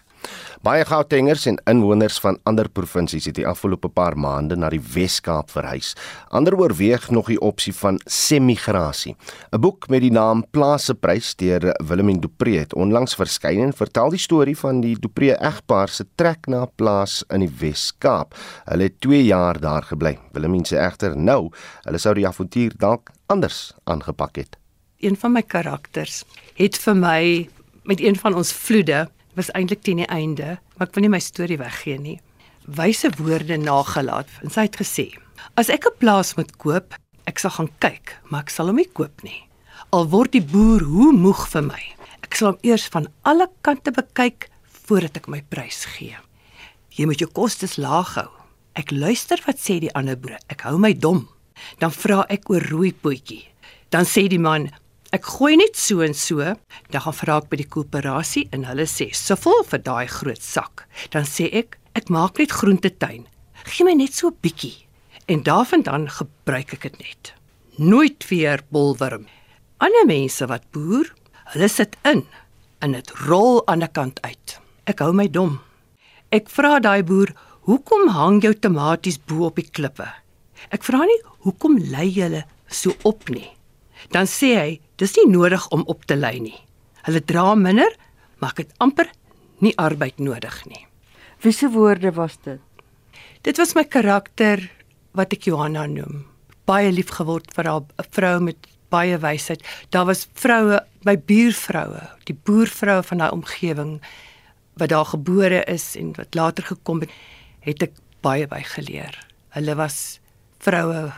[0.59, 5.53] Baie Gautengers en inwoners van ander provinsies het die afgelope paar maande na die Wes-Kaap
[5.53, 5.93] verhuis.
[6.35, 9.15] Ander oorweeg nog die opsie van semigrasie.
[9.51, 14.19] 'n Boek met die naam Plaaseprys deur Willemien Dupré het onlangs verskyn en vertel die
[14.19, 18.35] storie van die Dupré egpaar se trek na 'n plaas in die Wes-Kaap.
[18.65, 20.17] Hulle het 2 jaar daar gebly.
[20.33, 21.51] Willemien sê egter nou,
[21.83, 24.57] hulle sou die avontuur dalk anders aangepak het.
[24.99, 27.49] Een van my karakters het vir my
[27.83, 31.19] met een van ons vloede was eintlik teen die einde, maar ek wil nie my
[31.19, 32.19] storie weggee nie.
[32.65, 35.13] Wyse woorde nagelaat en sy het gesê:
[35.55, 36.93] "As ek 'n plaas moet koop,
[37.29, 39.45] ek sal gaan kyk, maar ek sal hom nie koop nie.
[39.93, 41.83] Al word die boer hoe moeg vir my,
[42.25, 44.49] ek sal hom eers van alle kante bekyk
[44.89, 46.17] voordat ek my prys gee.
[46.97, 48.29] Jy moet jou kostes laag hou.
[48.75, 50.39] Ek luister wat sê die ander boere.
[50.49, 51.27] Ek hou my dom.
[51.79, 53.43] Dan vra ek oor rooi potjie.
[53.93, 54.69] Dan sê die man,
[55.09, 56.45] Ek gooi net so en so,
[56.93, 60.85] dan gaan vra ek by die koöperasie en hulle sê, "Soveel vir daai groot sak."
[61.09, 63.25] Dan sê ek, "Ek maak net groentetuin.
[63.65, 64.85] Gee my net so 'n bietjie."
[65.27, 67.33] En daarvandaan gebruik ek dit net.
[67.77, 69.25] Nooit weer bolwurm.
[69.79, 71.11] Ander mense wat boer,
[71.53, 72.27] hulle sit in
[72.81, 74.59] en dit rol aan 'n kant uit.
[74.85, 75.59] Ek hou my dom.
[76.31, 80.07] Ek vra daai boer, "Hoekom hang jou tomaties bo op die klippe?"
[80.71, 83.49] Ek vra nie hoekom lê julle so op nie.
[84.11, 86.57] Dan sê hy, Dis nie nodig om op te lei nie.
[87.07, 87.93] Hulle dra minder,
[88.43, 89.07] maar het amper
[89.63, 90.85] nie arbeid nodig nie.
[91.43, 92.59] Wiese woorde was dit?
[93.47, 94.65] Dit was my karakter
[95.15, 96.25] wat ek Johanna noem.
[96.67, 99.63] Baie lief geword vir haar 'n vrou met baie wysheid.
[99.89, 104.01] Daar was vroue, my buurvroue, die boervroue van daai omgewing
[104.79, 107.11] wat daar gebore is en wat later gekom het,
[107.59, 109.15] het ek baie by geleer.
[109.55, 110.19] Hulle was
[110.59, 111.11] vroue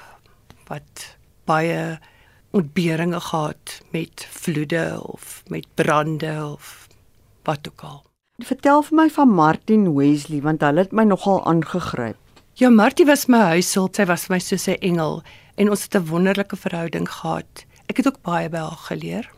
[0.67, 1.99] wat baie
[2.51, 6.87] ontberinge gehad met vloede of met brande of
[7.43, 8.03] wat ook al.
[8.41, 12.17] Vertel vir my van Martin Wesley want hulle het my nogal aangegryp.
[12.59, 15.23] Ja, Martie was my huishulp, sy was my soos 'n engel
[15.55, 17.65] en ons het 'n wonderlike verhouding gehad.
[17.87, 19.31] Ek het ook baie by haar geleer.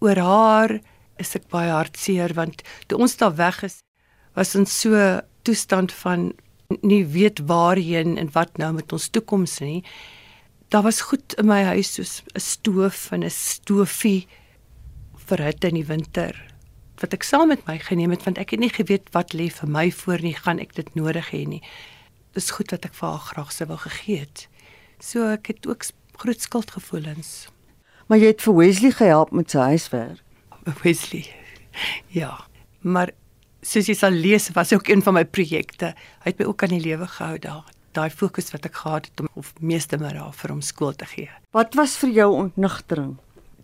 [0.00, 0.80] Oor haar
[1.16, 3.82] is ek baie hartseer want toe ons daar weg is,
[4.34, 6.32] was ons so toestand van
[6.82, 9.84] nie weet waarheen en wat nou met ons toekoms nie
[10.70, 14.28] daar was goed in my huis soos 'n stoof en 'n stofie
[15.26, 16.34] vir hitte in die winter
[17.00, 19.68] wat ek saam met my geneem het want ek het nie geweet wat lê vir
[19.68, 21.62] my voor nie gaan ek dit nodig hê nie.
[22.36, 24.48] Dis goed wat ek vir haar graag sou wou gegee het.
[25.00, 25.84] So ek het ook
[26.20, 27.48] groot skuldgevoelens.
[28.06, 30.20] Maar jy het vir Wesley gehelp met sy huiswerk?
[30.84, 31.26] Wesley
[32.08, 32.36] ja.
[32.80, 33.10] Maar
[33.62, 35.94] soos jy sal lees was ook een van my projekte.
[36.24, 37.64] Hy het my ook aan die lewe gehou daar
[37.96, 41.30] daai fokus wat ek gehad het om of meeste middag vir hom skool te gee.
[41.56, 43.16] Wat was vir jou ontnugtering?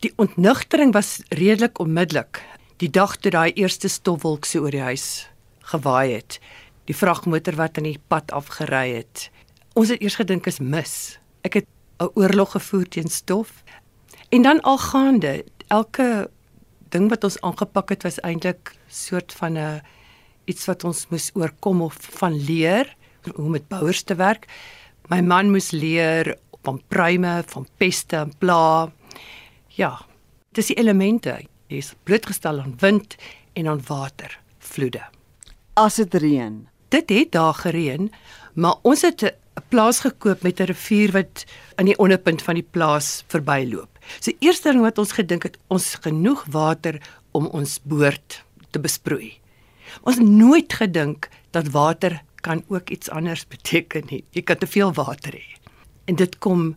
[0.05, 2.43] Die ontnugtering was redelik onmiddellik.
[2.83, 5.29] Die dag toe daai eerste stofwolk so oor die huis
[5.70, 6.41] gewaai het.
[6.87, 9.31] Die vragmotor wat aan die pad afgery het.
[9.74, 11.18] Ons het eers gedink is mis.
[11.43, 11.68] Ek het
[12.01, 13.62] 'n oorlog gevoer teen stof.
[14.31, 16.31] En dan algaande, elke
[16.91, 19.83] ding wat ons aangepak het was eintlik soort van 'n
[20.45, 22.97] iets wat ons moes oorkom of van leer
[23.35, 24.47] hoe om met bouers te werk.
[25.09, 28.91] My man moes leer van pruime, van peste en pla.
[29.77, 29.93] Ja,
[30.53, 31.39] dis die elemente.
[31.70, 33.16] Jy is blootgestel aan wind
[33.59, 35.03] en aan water, vloede.
[35.74, 36.66] As dit reën.
[36.95, 38.11] Dit het daar gereën,
[38.55, 39.35] maar ons het 'n
[39.68, 43.99] plaas gekoop met 'n rivier wat aan die onderpunt van die plaas verbyloop.
[44.20, 47.01] So eerste ding wat ons gedink het, ons genoeg water
[47.33, 49.39] om ons boord te besproei.
[50.03, 54.22] Ons het nooit gedink dat water kan ook iets anders beteken nie.
[54.30, 55.44] Jy kan te veel water hê.
[56.07, 56.76] En dit kom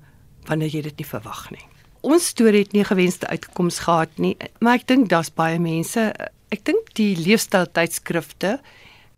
[0.50, 1.66] wanneer jy dit nie verwag nie.
[2.02, 6.10] Ons storie het nie gewenste uitkomste gehad nie, maar ek dink daar's baie mense,
[6.50, 8.58] ek dink die leefstyl tydskrifte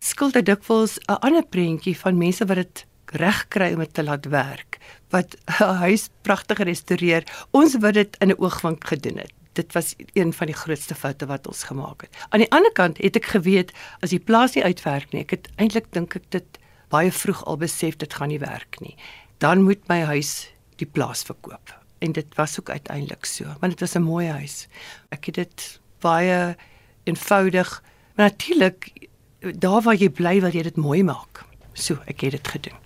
[0.02, 2.86] skilder dikwels 'n ander prentjie van mense wat dit
[3.22, 4.80] reg kry om dit te laat werk
[5.12, 7.24] wat 'n huis pragtig gerestoreer.
[7.52, 9.34] Ons wou dit in 'n oogwink gedoen het.
[9.54, 12.16] Dit was een van die grootste foute wat ons gemaak het.
[12.30, 15.52] Aan die ander kant het ek geweet as die plaas nie uitwerk nie, ek het
[15.58, 16.60] eintlik dink ek dit
[16.92, 18.96] baie vroeg al besef dit gaan nie werk nie.
[19.44, 21.76] Dan moet my huis die plaas verkoop.
[22.02, 24.68] En dit was ook uiteindelik so, want dit was 'n mooi huis.
[25.10, 26.56] Ek het dit baie
[27.04, 27.84] eenvoudig,
[28.16, 31.46] maar natuurlik daar waar jy bly wil jy dit mooi maak.
[31.74, 32.78] So, ek het dit gedoen.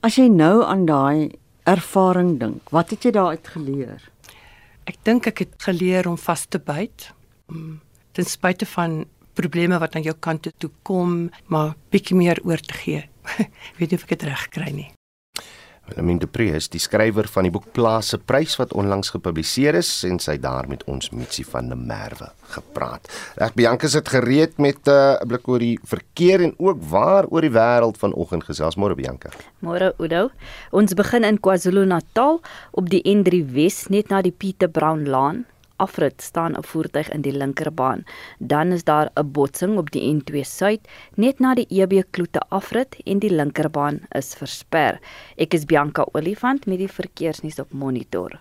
[0.00, 1.32] As jy nou aan daai
[1.64, 4.10] ervaring dink, wat het jy daaruit geleer?
[4.84, 7.08] Ek dink ek het geleer om vas te byt.
[8.14, 9.04] Ten spyte van
[9.34, 13.06] probleme wat aan jou kant toe kom, maar bietjie meer oor te gee.
[13.78, 14.90] Weet nie of ek dit reg kry nie.
[15.84, 19.90] Wilhelmine de Pre is die skrywer van die boek Plase Prys wat onlangs gepubliseer is
[20.08, 23.10] en sy daar met ons Mitsie van der Merwe gepraat.
[23.36, 27.28] Reg Bianca sit gereed met eh, 'n uh, blik oor die verkeer en ook waar
[27.28, 29.30] oor die wêreld vanoggend gesels môre Bianca.
[29.60, 30.30] Môre Udo.
[30.70, 32.40] Ons begin in KwaZulu-Natal
[32.72, 35.44] op die N3 Wes net na die Pieter Brown Laan
[35.84, 38.04] afrit staan 'n voertuig in die linkerbaan.
[38.38, 42.96] Dan is daar 'n botsing op die N2 Suid net na die EB Kloete afrit
[43.04, 45.00] en die linkerbaan is versper.
[45.36, 48.40] Ek is Bianca Olifant met die verkeersnuus op Monitor.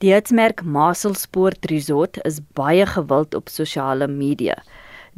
[0.00, 4.54] Die Hetsmerk Maselsport Resort is baie gewild op sosiale media.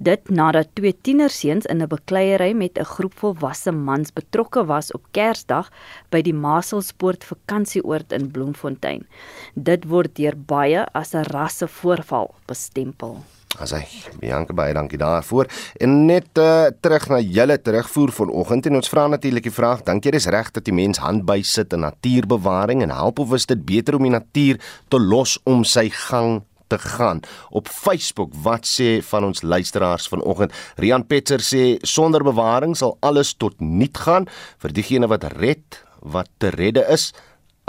[0.03, 5.05] Dit nadat twee tienerseuns in 'n bekleierery met 'n groep volwasse mans betrokke was op
[5.11, 5.70] Kersdag
[6.11, 9.07] by die Maselspoort vakansieoord in Bloemfontein.
[9.55, 13.22] Dit word deur baie as 'n rassevoorval bestempel.
[13.59, 13.86] Asai,
[14.18, 15.46] Bianca baie dankie daarvoor.
[15.76, 20.05] En net uh, terug na julle terugvoer vanoggend en ons vra natuurlik die vraag, dink
[20.05, 23.46] jy dis reg dat die mens hand by sit in natuurbewaring en help of is
[23.46, 26.42] dit beter om die natuur te los om sy gang
[26.73, 27.20] te gaan.
[27.51, 30.55] Op Facebook, wat sê van ons luisteraars vanoggend?
[30.81, 34.29] Rian Petzer sê sonder bewaring sal alles tot niet gaan
[34.62, 37.12] vir diegene wat red wat te redde is.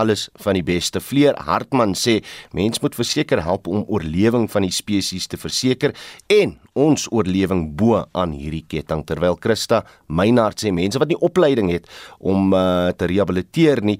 [0.02, 1.02] Alles van die beste.
[1.04, 2.16] Fleur Hartman sê
[2.56, 5.94] mens moet verseker help om oorlewing van die spesies te verseker
[6.34, 11.70] en ons oorlewing bo aan hierdie ketting terwyl Christa Meinhard sê mense wat nie opleiding
[11.76, 11.86] het
[12.18, 14.00] om uh, te rehabiliteer nie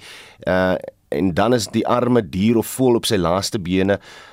[0.50, 0.74] uh,
[1.14, 4.33] en dan is die arme dier of voel op sy laaste bene uh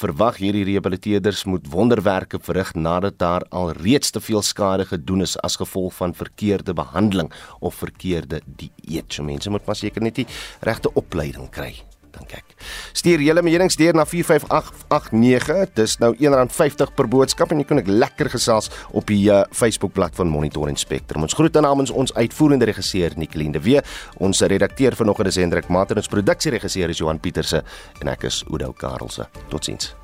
[0.00, 5.36] verwag hierdie rehabiliteerders moet wonderwerke verrig nadat daar al reeds te veel skade gedoen is
[5.46, 9.12] as gevolg van verkeerde behandeling of verkeerde dieet.
[9.12, 10.26] So mense moet maar seker net die
[10.60, 11.74] regte opleiding kry
[12.18, 12.54] dink ek.
[12.96, 15.74] Stuur julle menings deur na 45889.
[15.78, 20.16] Dis nou R1.50 per boodskap en jy kan ek lekker gesels op die uh, Facebookblad
[20.18, 21.26] van Monitor en Spectrum.
[21.26, 23.82] Ons groete namens ons uitvoerende regisseur Nicoline de Wee,
[24.24, 27.64] ons redakteur vanoggend is Hendrik Maat en ons produksieregisseur is Johan Pieterse
[28.00, 29.28] en ek is Oudou Karelse.
[29.52, 29.94] Totsiens.